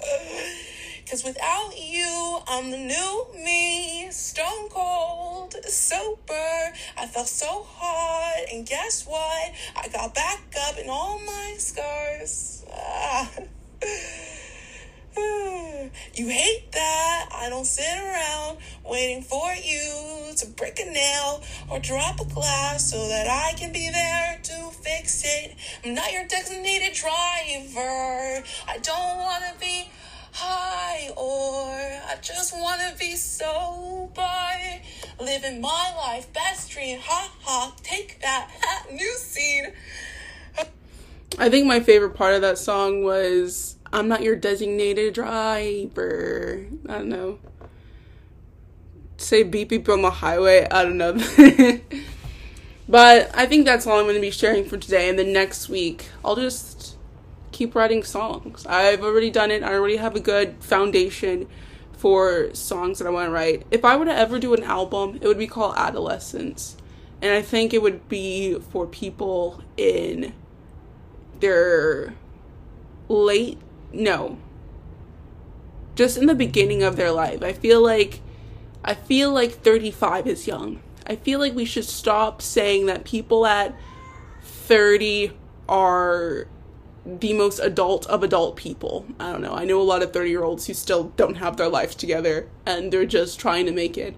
Oh. 0.07 0.74
Cause 1.09 1.23
without 1.23 1.73
you, 1.77 2.39
I'm 2.47 2.71
the 2.71 2.79
new 2.79 3.27
me, 3.35 4.07
stone 4.09 4.69
cold, 4.69 5.53
sober. 5.65 6.73
I 6.97 7.05
felt 7.05 7.27
so 7.27 7.63
hard, 7.67 8.49
and 8.51 8.65
guess 8.65 9.05
what? 9.05 9.53
I 9.75 9.87
got 9.89 10.15
back 10.15 10.41
up 10.67 10.79
in 10.79 10.89
all 10.89 11.19
my 11.19 11.55
scars. 11.59 12.65
Ah. 12.73 13.31
You 16.13 16.27
hate 16.29 16.71
that 16.71 17.29
I 17.31 17.49
don't 17.49 17.65
sit 17.65 17.97
around 17.97 18.57
waiting 18.85 19.21
for 19.21 19.53
you 19.63 20.33
to 20.35 20.47
break 20.47 20.79
a 20.79 20.85
nail 20.85 21.43
or 21.69 21.79
drop 21.79 22.19
a 22.19 22.25
glass 22.25 22.91
so 22.91 23.07
that 23.07 23.27
I 23.27 23.57
can 23.57 23.71
be 23.71 23.89
there 23.89 24.39
to 24.43 24.71
fix 24.81 25.23
it. 25.25 25.55
I'm 25.83 25.93
not 25.93 26.11
your 26.11 26.25
designated 26.25 26.93
driver. 26.93 28.43
I 28.67 28.77
don't 28.81 29.17
want 29.17 29.43
to 29.45 29.59
be 29.59 29.89
high 30.35 31.09
or 31.15 31.71
I 31.71 32.17
just 32.21 32.53
want 32.53 32.81
to 32.81 32.97
be 32.99 33.15
sober. 33.15 34.21
Living 35.19 35.61
my 35.61 35.93
life, 35.97 36.31
best 36.33 36.71
dream, 36.71 36.99
ha 37.01 37.31
ha, 37.41 37.73
take 37.81 38.19
that, 38.21 38.51
ha, 38.61 38.85
new 38.91 39.13
scene. 39.13 39.71
I 41.39 41.49
think 41.49 41.67
my 41.67 41.79
favorite 41.79 42.15
part 42.15 42.33
of 42.33 42.41
that 42.41 42.57
song 42.57 43.03
was 43.03 43.75
I'm 43.91 44.07
not 44.07 44.23
your 44.23 44.35
designated 44.35 45.13
driver. 45.13 46.65
I 46.87 46.93
don't 46.97 47.09
know. 47.09 47.39
Say 49.17 49.43
beep 49.43 49.69
beep 49.69 49.87
on 49.87 50.01
the 50.01 50.11
highway. 50.11 50.67
I 50.69 50.83
don't 50.83 50.97
know. 50.97 51.13
but 52.89 53.31
I 53.33 53.45
think 53.45 53.65
that's 53.65 53.87
all 53.87 53.99
I'm 53.99 54.05
going 54.05 54.15
to 54.15 54.21
be 54.21 54.31
sharing 54.31 54.65
for 54.65 54.77
today. 54.77 55.09
And 55.09 55.17
then 55.17 55.31
next 55.31 55.69
week, 55.69 56.09
I'll 56.23 56.35
just 56.35 56.94
keep 57.55 57.73
writing 57.73 58.03
songs. 58.03 58.65
I've 58.65 59.01
already 59.01 59.31
done 59.31 59.49
it. 59.49 59.63
I 59.63 59.73
already 59.73 59.95
have 59.95 60.15
a 60.15 60.19
good 60.19 60.61
foundation 60.61 61.47
for 61.93 62.53
songs 62.53 62.99
that 62.99 63.07
I 63.07 63.09
want 63.09 63.27
to 63.27 63.31
write. 63.31 63.65
If 63.71 63.85
I 63.85 63.95
were 63.95 64.05
to 64.05 64.13
ever 64.13 64.39
do 64.39 64.53
an 64.53 64.63
album, 64.63 65.17
it 65.21 65.27
would 65.27 65.37
be 65.37 65.47
called 65.47 65.75
Adolescence. 65.77 66.75
And 67.21 67.31
I 67.31 67.41
think 67.41 67.73
it 67.73 67.81
would 67.81 68.09
be 68.09 68.59
for 68.59 68.85
people 68.85 69.61
in 69.77 70.33
their 71.39 72.13
late 73.07 73.59
no 73.91 74.37
just 75.95 76.17
in 76.17 76.25
the 76.25 76.35
beginning 76.35 76.81
of 76.83 76.95
their 76.95 77.11
life 77.11 77.43
i 77.43 77.53
feel 77.53 77.81
like 77.81 78.19
i 78.83 78.93
feel 78.93 79.31
like 79.31 79.51
35 79.51 80.27
is 80.27 80.47
young 80.47 80.81
i 81.05 81.15
feel 81.15 81.39
like 81.39 81.53
we 81.53 81.65
should 81.65 81.85
stop 81.85 82.41
saying 82.41 82.87
that 82.87 83.05
people 83.05 83.45
at 83.45 83.75
30 84.41 85.31
are 85.69 86.47
the 87.05 87.33
most 87.33 87.59
adult 87.59 88.05
of 88.07 88.23
adult 88.23 88.55
people. 88.55 89.05
I 89.19 89.31
don't 89.31 89.41
know. 89.41 89.53
I 89.53 89.63
know 89.63 89.79
a 89.79 89.83
lot 89.83 90.01
of 90.01 90.11
30 90.11 90.29
year 90.29 90.43
olds 90.43 90.65
who 90.65 90.73
still 90.73 91.05
don't 91.15 91.35
have 91.35 91.57
their 91.57 91.69
life 91.69 91.95
together 91.95 92.49
and 92.65 92.91
they're 92.91 93.05
just 93.05 93.39
trying 93.39 93.65
to 93.67 93.71
make 93.71 93.97
it. 93.97 94.15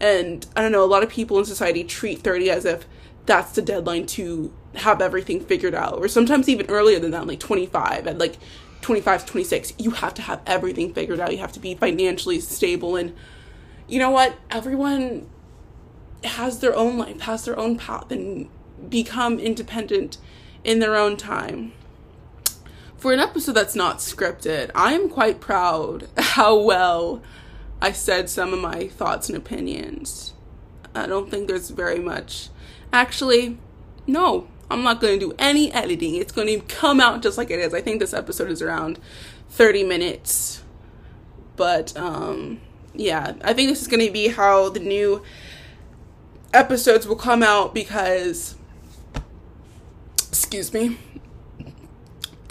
And 0.00 0.46
i 0.56 0.62
don't 0.62 0.72
know 0.72 0.84
a 0.84 0.86
lot 0.86 1.02
of 1.02 1.10
people 1.10 1.38
in 1.38 1.44
society 1.44 1.84
treat 1.84 2.20
30 2.20 2.50
as 2.50 2.64
if 2.64 2.86
that's 3.26 3.52
the 3.52 3.62
deadline 3.62 4.06
to 4.06 4.52
have 4.76 5.02
everything 5.02 5.44
figured 5.44 5.74
out. 5.74 5.94
Or 5.94 6.06
sometimes 6.06 6.48
even 6.48 6.66
earlier 6.70 7.00
than 7.00 7.10
that 7.10 7.26
like 7.26 7.40
25 7.40 8.06
and 8.06 8.18
like 8.18 8.38
25 8.80 9.26
26 9.26 9.74
you 9.78 9.90
have 9.90 10.14
to 10.14 10.22
have 10.22 10.40
everything 10.46 10.94
figured 10.94 11.18
out. 11.18 11.32
You 11.32 11.38
have 11.38 11.52
to 11.52 11.60
be 11.60 11.74
financially 11.74 12.38
stable. 12.38 12.94
And 12.94 13.14
you 13.88 13.98
know 13.98 14.10
what? 14.10 14.36
Everyone 14.50 15.28
has 16.22 16.60
their 16.60 16.76
own 16.76 16.98
life 16.98 17.22
has 17.22 17.44
their 17.44 17.58
own 17.58 17.76
path 17.76 18.12
and 18.12 18.48
become 18.88 19.38
independent 19.38 20.18
in 20.62 20.78
their 20.78 20.94
own 20.94 21.16
time 21.16 21.72
for 23.00 23.12
an 23.12 23.18
episode 23.18 23.52
that's 23.52 23.74
not 23.74 23.98
scripted 23.98 24.70
i 24.74 24.92
am 24.92 25.08
quite 25.08 25.40
proud 25.40 26.08
how 26.18 26.56
well 26.56 27.22
i 27.80 27.90
said 27.90 28.28
some 28.28 28.52
of 28.52 28.60
my 28.60 28.86
thoughts 28.86 29.28
and 29.28 29.36
opinions 29.36 30.34
i 30.94 31.06
don't 31.06 31.30
think 31.30 31.48
there's 31.48 31.70
very 31.70 31.98
much 31.98 32.48
actually 32.92 33.58
no 34.06 34.46
I'm 34.70 34.84
not 34.84 35.00
going 35.00 35.18
to 35.18 35.26
do 35.26 35.34
any 35.36 35.72
editing. 35.72 36.14
It's 36.14 36.30
going 36.30 36.46
to 36.46 36.64
come 36.66 37.00
out 37.00 37.22
just 37.22 37.36
like 37.36 37.50
it 37.50 37.58
is. 37.58 37.74
I 37.74 37.80
think 37.80 37.98
this 37.98 38.14
episode 38.14 38.50
is 38.50 38.62
around 38.62 39.00
30 39.48 39.84
minutes. 39.84 40.62
But 41.56 41.96
um 41.96 42.60
yeah, 42.94 43.34
I 43.42 43.52
think 43.52 43.68
this 43.68 43.82
is 43.82 43.88
going 43.88 44.04
to 44.04 44.12
be 44.12 44.28
how 44.28 44.68
the 44.68 44.80
new 44.80 45.22
episodes 46.52 47.06
will 47.06 47.16
come 47.16 47.42
out 47.42 47.74
because 47.74 48.56
excuse 50.28 50.72
me. 50.72 50.98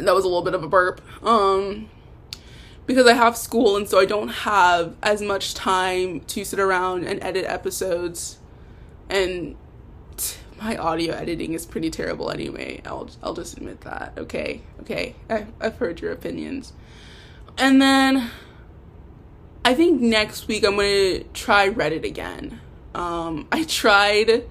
That 0.05 0.15
was 0.15 0.25
a 0.25 0.27
little 0.27 0.43
bit 0.43 0.53
of 0.53 0.63
a 0.63 0.67
burp. 0.67 1.01
Um 1.23 1.89
because 2.85 3.05
I 3.05 3.13
have 3.13 3.37
school 3.37 3.77
and 3.77 3.87
so 3.87 3.99
I 3.99 4.05
don't 4.05 4.29
have 4.29 4.95
as 5.03 5.21
much 5.21 5.53
time 5.53 6.21
to 6.21 6.43
sit 6.43 6.59
around 6.59 7.05
and 7.05 7.23
edit 7.23 7.45
episodes 7.45 8.39
and 9.09 9.55
my 10.61 10.75
audio 10.77 11.13
editing 11.13 11.53
is 11.53 11.65
pretty 11.65 11.89
terrible 11.89 12.31
anyway. 12.31 12.81
I'll 12.85 13.09
I'll 13.23 13.33
just 13.33 13.57
admit 13.57 13.81
that. 13.81 14.13
Okay, 14.17 14.61
okay. 14.81 15.15
I, 15.29 15.45
I've 15.59 15.77
heard 15.77 16.01
your 16.01 16.11
opinions, 16.11 16.73
and 17.57 17.81
then 17.81 18.29
I 19.63 19.73
think 19.73 20.01
next 20.01 20.47
week 20.47 20.65
I'm 20.65 20.75
gonna 20.75 21.23
try 21.33 21.69
Reddit 21.69 22.03
again. 22.03 22.59
Um, 22.93 23.47
I 23.51 23.63
tried. 23.63 24.45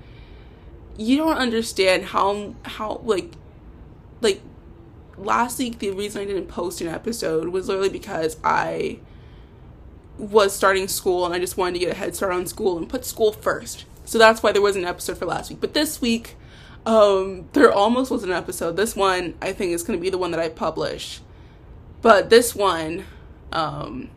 You 0.96 1.16
don't 1.16 1.36
understand 1.36 2.04
how 2.06 2.54
how 2.64 3.00
like 3.04 3.32
like 4.20 4.40
last 5.20 5.58
week 5.58 5.78
the 5.78 5.90
reason 5.90 6.22
I 6.22 6.24
didn't 6.24 6.46
post 6.46 6.80
an 6.80 6.88
episode 6.88 7.48
was 7.48 7.68
literally 7.68 7.88
because 7.88 8.36
I 8.42 9.00
was 10.18 10.54
starting 10.54 10.88
school 10.88 11.24
and 11.24 11.34
I 11.34 11.38
just 11.38 11.56
wanted 11.56 11.74
to 11.74 11.78
get 11.78 11.92
a 11.92 11.94
head 11.94 12.14
start 12.16 12.32
on 12.32 12.46
school 12.46 12.76
and 12.76 12.88
put 12.88 13.04
school 13.04 13.32
first. 13.32 13.84
So 14.04 14.18
that's 14.18 14.42
why 14.42 14.52
there 14.52 14.62
was 14.62 14.76
an 14.76 14.84
episode 14.84 15.18
for 15.18 15.26
last 15.26 15.50
week. 15.50 15.60
But 15.60 15.74
this 15.74 16.00
week, 16.00 16.36
um, 16.86 17.48
there 17.52 17.72
almost 17.72 18.10
was 18.10 18.24
an 18.24 18.32
episode. 18.32 18.76
This 18.76 18.96
one, 18.96 19.34
I 19.42 19.52
think, 19.52 19.72
is 19.72 19.82
going 19.82 19.98
to 19.98 20.02
be 20.02 20.10
the 20.10 20.18
one 20.18 20.30
that 20.30 20.40
I 20.40 20.48
publish. 20.48 21.20
But 22.00 22.30
this 22.30 22.54
one, 22.54 23.04
um, 23.52 24.10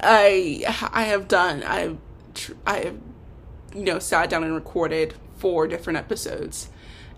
I 0.00 0.64
I 0.92 1.02
have 1.04 1.28
done. 1.28 1.62
I've 1.62 1.98
I 2.66 2.78
have 2.78 2.98
you 3.74 3.84
know 3.84 3.98
sat 3.98 4.30
down 4.30 4.44
and 4.44 4.54
recorded 4.54 5.14
four 5.36 5.66
different 5.66 5.98
episodes, 5.98 6.68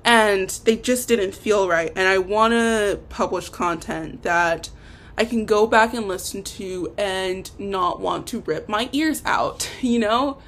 and 0.05 0.51
they 0.65 0.77
just 0.77 1.09
didn't 1.09 1.35
feel 1.35 1.69
right. 1.69 1.93
And 1.97 2.09
I 2.09 2.19
want 2.19 2.53
to 2.53 3.01
publish 3.09 3.49
content 3.49 4.23
that. 4.23 4.71
I 5.17 5.25
can 5.25 5.45
go 5.45 5.69
back 5.69 5.95
and 5.95 6.09
listen 6.09 6.43
to 6.43 6.93
and 6.99 7.49
not 7.57 8.01
want 8.01 8.27
to 8.27 8.41
rip 8.41 8.69
my 8.69 8.89
ears 8.91 9.23
out, 9.25 9.71
you 9.81 10.01
know? 10.01 10.39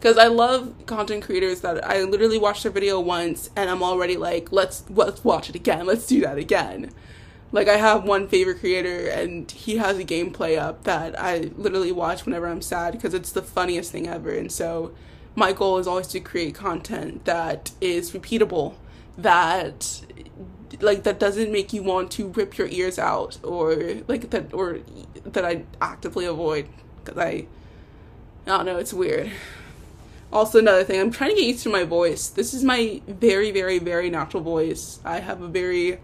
because 0.00 0.16
I 0.16 0.28
love 0.28 0.72
content 0.86 1.22
creators 1.24 1.60
that 1.60 1.84
I 1.84 2.02
literally 2.02 2.38
watched 2.38 2.62
their 2.62 2.72
video 2.72 2.98
once 2.98 3.50
and 3.54 3.68
I'm 3.68 3.82
already 3.82 4.16
like, 4.16 4.50
let's 4.50 4.84
let's 4.88 5.22
watch 5.22 5.50
it 5.50 5.54
again. 5.54 5.84
Let's 5.84 6.06
do 6.06 6.22
that 6.22 6.38
again. 6.38 6.90
Like 7.52 7.68
I 7.68 7.76
have 7.76 8.04
one 8.04 8.26
favorite 8.26 8.60
creator 8.60 9.08
and 9.08 9.50
he 9.50 9.76
has 9.76 9.98
a 9.98 10.04
gameplay 10.04 10.58
up 10.58 10.84
that 10.84 11.20
I 11.20 11.50
literally 11.54 11.92
watch 11.92 12.24
whenever 12.24 12.46
I'm 12.48 12.62
sad 12.62 12.92
because 12.92 13.12
it's 13.12 13.32
the 13.32 13.42
funniest 13.42 13.92
thing 13.92 14.08
ever. 14.08 14.30
And 14.30 14.50
so 14.50 14.92
my 15.34 15.52
goal 15.52 15.76
is 15.76 15.86
always 15.86 16.06
to 16.08 16.20
create 16.20 16.54
content 16.54 17.26
that 17.26 17.72
is 17.80 18.12
repeatable, 18.12 18.76
that 19.18 20.02
like 20.80 21.02
that 21.02 21.18
doesn't 21.18 21.50
make 21.50 21.72
you 21.72 21.82
want 21.82 22.10
to 22.12 22.28
rip 22.28 22.56
your 22.56 22.68
ears 22.68 22.98
out 22.98 23.38
or 23.42 23.74
like 24.08 24.30
that 24.30 24.54
or 24.54 24.80
that 25.24 25.44
I 25.44 25.64
actively 25.80 26.24
avoid 26.24 26.68
because 27.04 27.18
I 27.18 27.46
I 28.46 28.56
don't 28.56 28.66
know, 28.66 28.78
it's 28.78 28.92
weird. 28.92 29.30
Also, 30.32 30.60
another 30.60 30.84
thing, 30.84 31.00
I'm 31.00 31.10
trying 31.10 31.30
to 31.30 31.36
get 31.36 31.44
used 31.44 31.62
to 31.64 31.68
my 31.68 31.82
voice. 31.84 32.28
This 32.28 32.54
is 32.54 32.62
my 32.62 33.02
very, 33.08 33.50
very, 33.50 33.78
very 33.78 34.10
natural 34.10 34.42
voice. 34.42 35.00
I 35.04 35.20
have 35.20 35.42
a 35.42 35.48
very 35.48 36.00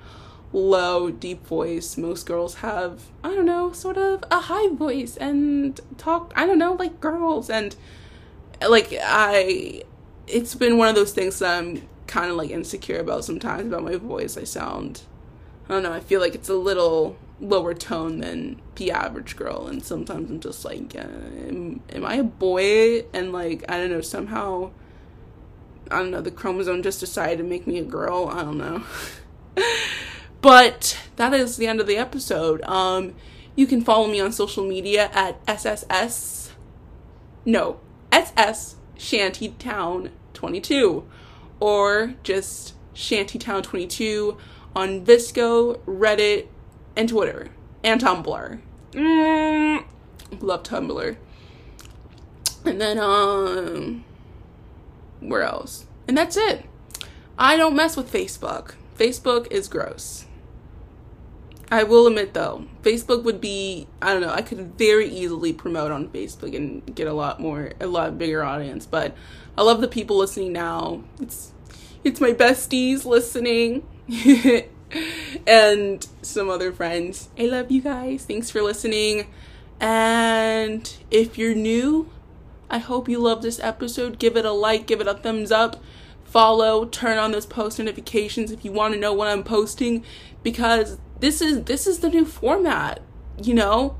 low, 0.52 1.10
deep 1.10 1.46
voice. 1.46 1.96
Most 1.96 2.26
girls 2.26 2.56
have, 2.56 3.04
I 3.22 3.34
don't 3.34 3.46
know, 3.46 3.72
sort 3.72 3.96
of 3.96 4.24
a 4.30 4.40
high 4.40 4.68
voice 4.68 5.16
and 5.16 5.80
talk, 5.96 6.32
I 6.34 6.44
don't 6.44 6.58
know, 6.58 6.72
like 6.72 7.00
girls. 7.00 7.48
And 7.48 7.76
like, 8.68 8.92
I, 9.00 9.82
it's 10.26 10.56
been 10.56 10.76
one 10.76 10.88
of 10.88 10.96
those 10.96 11.12
things 11.12 11.38
that 11.38 11.58
I'm 11.58 11.88
kind 12.06 12.30
of 12.30 12.36
like 12.36 12.50
insecure 12.50 13.00
about 13.00 13.24
sometimes 13.24 13.66
about 13.66 13.84
my 13.84 13.96
voice. 13.96 14.36
I 14.36 14.44
sound, 14.44 15.02
I 15.68 15.74
don't 15.74 15.82
know, 15.82 15.92
I 15.92 16.00
feel 16.00 16.20
like 16.20 16.34
it's 16.34 16.48
a 16.48 16.54
little 16.54 17.16
lower 17.40 17.74
tone 17.74 18.18
than 18.20 18.60
the 18.76 18.90
average 18.90 19.36
girl 19.36 19.66
and 19.66 19.84
sometimes 19.84 20.30
i'm 20.30 20.40
just 20.40 20.64
like 20.64 20.94
am, 20.96 21.80
am 21.92 22.04
i 22.04 22.14
a 22.14 22.24
boy? 22.24 23.04
And 23.12 23.32
like 23.32 23.64
i 23.68 23.76
don't 23.76 23.90
know 23.90 24.00
somehow 24.00 24.70
i 25.90 25.98
don't 25.98 26.10
know 26.10 26.22
the 26.22 26.30
chromosome 26.30 26.82
just 26.82 27.00
decided 27.00 27.38
to 27.38 27.44
make 27.44 27.66
me 27.66 27.78
a 27.78 27.84
girl? 27.84 28.28
I 28.28 28.42
don't 28.42 28.58
know. 28.58 28.84
But 30.42 30.96
that 31.16 31.34
is 31.34 31.56
the 31.56 31.66
end 31.66 31.80
of 31.80 31.88
the 31.88 31.96
episode. 31.96 32.62
Um 32.62 33.14
you 33.56 33.66
can 33.66 33.82
follow 33.82 34.06
me 34.06 34.20
on 34.20 34.30
social 34.32 34.64
media 34.64 35.10
at 35.12 35.44
sss 35.46 36.50
no 37.44 37.80
ss 38.12 38.76
shantytown 38.96 40.10
22 40.34 41.04
or 41.60 42.14
just 42.22 42.74
shantytown22 42.94 44.38
on 44.74 45.04
VSCO 45.04 45.78
reddit 45.80 46.46
and 46.96 47.08
Twitter 47.08 47.48
and 47.82 48.00
Tumblr. 48.00 48.60
Mm, 48.92 49.84
love 50.40 50.62
Tumblr. 50.62 51.16
And 52.64 52.80
then 52.80 52.98
um 52.98 54.04
where 55.20 55.42
else? 55.42 55.86
And 56.08 56.16
that's 56.16 56.36
it. 56.36 56.64
I 57.38 57.56
don't 57.56 57.76
mess 57.76 57.96
with 57.96 58.12
Facebook. 58.12 58.74
Facebook 58.98 59.46
is 59.50 59.68
gross. 59.68 60.26
I 61.70 61.82
will 61.82 62.06
admit 62.06 62.34
though, 62.34 62.64
Facebook 62.82 63.24
would 63.24 63.40
be 63.40 63.88
I 64.00 64.12
don't 64.12 64.22
know, 64.22 64.32
I 64.32 64.42
could 64.42 64.78
very 64.78 65.08
easily 65.08 65.52
promote 65.52 65.90
on 65.90 66.08
Facebook 66.08 66.54
and 66.54 66.94
get 66.94 67.08
a 67.08 67.12
lot 67.12 67.40
more 67.40 67.72
a 67.80 67.86
lot 67.86 68.18
bigger 68.18 68.44
audience, 68.44 68.86
but 68.86 69.16
I 69.58 69.62
love 69.62 69.80
the 69.80 69.88
people 69.88 70.16
listening 70.16 70.52
now. 70.52 71.02
It's 71.20 71.52
it's 72.04 72.20
my 72.20 72.32
besties 72.32 73.04
listening. 73.04 73.86
and 75.46 76.06
some 76.22 76.48
other 76.48 76.72
friends. 76.72 77.28
I 77.38 77.46
love 77.46 77.70
you 77.70 77.82
guys. 77.82 78.24
Thanks 78.24 78.50
for 78.50 78.62
listening. 78.62 79.26
And 79.80 80.96
if 81.10 81.36
you're 81.36 81.54
new, 81.54 82.10
I 82.70 82.78
hope 82.78 83.08
you 83.08 83.18
love 83.18 83.42
this 83.42 83.60
episode. 83.60 84.18
Give 84.18 84.36
it 84.36 84.44
a 84.44 84.52
like, 84.52 84.86
give 84.86 85.00
it 85.00 85.08
a 85.08 85.14
thumbs 85.14 85.50
up, 85.52 85.82
follow, 86.24 86.84
turn 86.84 87.18
on 87.18 87.32
those 87.32 87.46
post 87.46 87.78
notifications 87.78 88.50
if 88.50 88.64
you 88.64 88.72
want 88.72 88.94
to 88.94 89.00
know 89.00 89.12
what 89.12 89.28
I'm 89.28 89.44
posting 89.44 90.04
because 90.42 90.98
this 91.20 91.40
is 91.40 91.64
this 91.64 91.86
is 91.86 92.00
the 92.00 92.08
new 92.08 92.24
format, 92.24 93.00
you 93.42 93.54
know? 93.54 93.96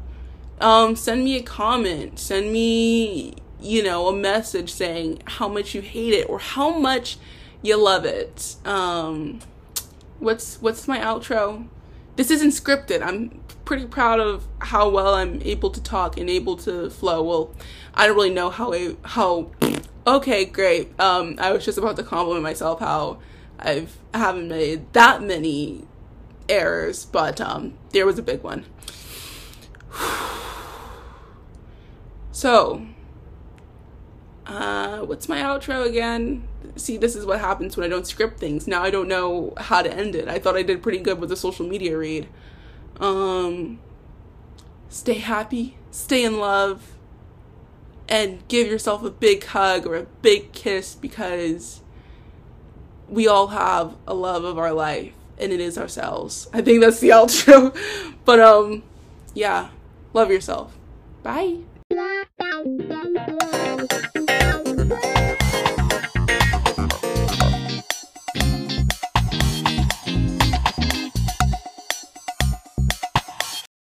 Um 0.61 0.97
send 0.97 1.25
me 1.25 1.37
a 1.37 1.43
comment, 1.43 2.19
send 2.19 2.53
me, 2.53 3.35
you 3.61 3.83
know, 3.83 4.09
a 4.09 4.17
message 4.17 4.73
saying 4.73 5.23
how 5.25 5.49
much 5.49 5.75
you 5.75 5.83
hate 5.83 6.15
it 6.15 6.29
or 6.29 6.39
how 6.39 6.79
much 6.79 7.19
you 7.63 7.77
love 7.77 8.05
it. 8.05 8.57
Um 8.65 9.41
what's 10.19 10.61
what's 10.61 10.87
my 10.89 10.99
outro? 10.99 11.67
This 12.17 12.31
isn't 12.31 12.51
scripted. 12.51 13.03
I'm 13.03 13.43
pretty 13.65 13.87
proud 13.87 14.21
of 14.21 14.47
how 14.61 14.89
well 14.89 15.15
I'm 15.15 15.43
able 15.43 15.71
to 15.71 15.83
talk 15.83 16.17
and 16.17 16.31
able 16.31 16.57
to 16.59 16.89
flow. 16.89 17.23
Well, 17.23 17.55
I 17.95 18.07
don't 18.07 18.17
really 18.17 18.31
know 18.31 18.49
how 18.49 18.73
I, 18.73 18.97
how 19.03 19.51
okay, 20.07 20.45
great. 20.45 20.99
Um 21.01 21.37
I 21.39 21.53
was 21.53 21.65
just 21.65 21.79
about 21.79 21.97
to 21.97 22.03
compliment 22.03 22.43
myself 22.43 22.81
how 22.81 23.19
I've 23.59 23.97
haven't 24.13 24.49
made 24.49 24.93
that 24.93 25.23
many 25.23 25.87
errors, 26.49 27.05
but 27.05 27.41
um 27.41 27.75
there 27.93 28.07
was 28.07 28.19
a 28.19 28.23
big 28.23 28.43
one. 28.43 28.65
So, 32.33 32.87
uh, 34.47 34.99
what's 34.99 35.29
my 35.29 35.41
outro 35.41 35.87
again? 35.87 36.47
See, 36.77 36.97
this 36.97 37.17
is 37.17 37.25
what 37.25 37.41
happens 37.41 37.77
when 37.77 37.85
I 37.85 37.89
don't 37.89 38.07
script 38.07 38.39
things. 38.39 38.69
Now 38.69 38.83
I 38.83 38.91
don't 38.91 39.09
know 39.09 39.55
how 39.57 39.83
to 39.83 39.93
end 39.93 40.15
it. 40.15 40.29
I 40.29 40.39
thought 40.39 40.57
I 40.57 40.63
did 40.63 40.83
pretty 40.83 40.99
good 40.99 41.19
with 41.19 41.31
the 41.31 41.37
social 41.37 41.67
media 41.67 41.97
read. 41.97 42.29
Um, 43.01 43.81
stay 44.89 45.15
happy, 45.15 45.77
stay 45.91 46.25
in 46.25 46.39
love, 46.39 46.97
and 48.09 48.47
give 48.49 48.69
yourself 48.69 49.03
a 49.03 49.11
big 49.11 49.45
hug 49.45 49.87
or 49.87 49.97
a 49.97 50.07
big 50.23 50.53
kiss 50.53 50.95
because 50.95 51.81
we 53.09 53.27
all 53.27 53.49
have 53.49 53.97
a 54.07 54.15
love 54.15 54.45
of 54.45 54.59
our 54.59 54.73
life 54.73 55.15
and 55.39 55.53
it 55.53 55.61
is 55.61 55.79
ourselves. 55.79 56.49
I 56.53 56.63
think 56.63 56.81
that's 56.81 57.01
the 57.01 57.09
outro. 57.19 57.75
but 58.25 58.41
um 58.41 58.83
yeah, 59.35 59.69
love 60.13 60.31
yourself. 60.31 60.77
Bye. 61.23 61.59
Bye. 62.39 64.23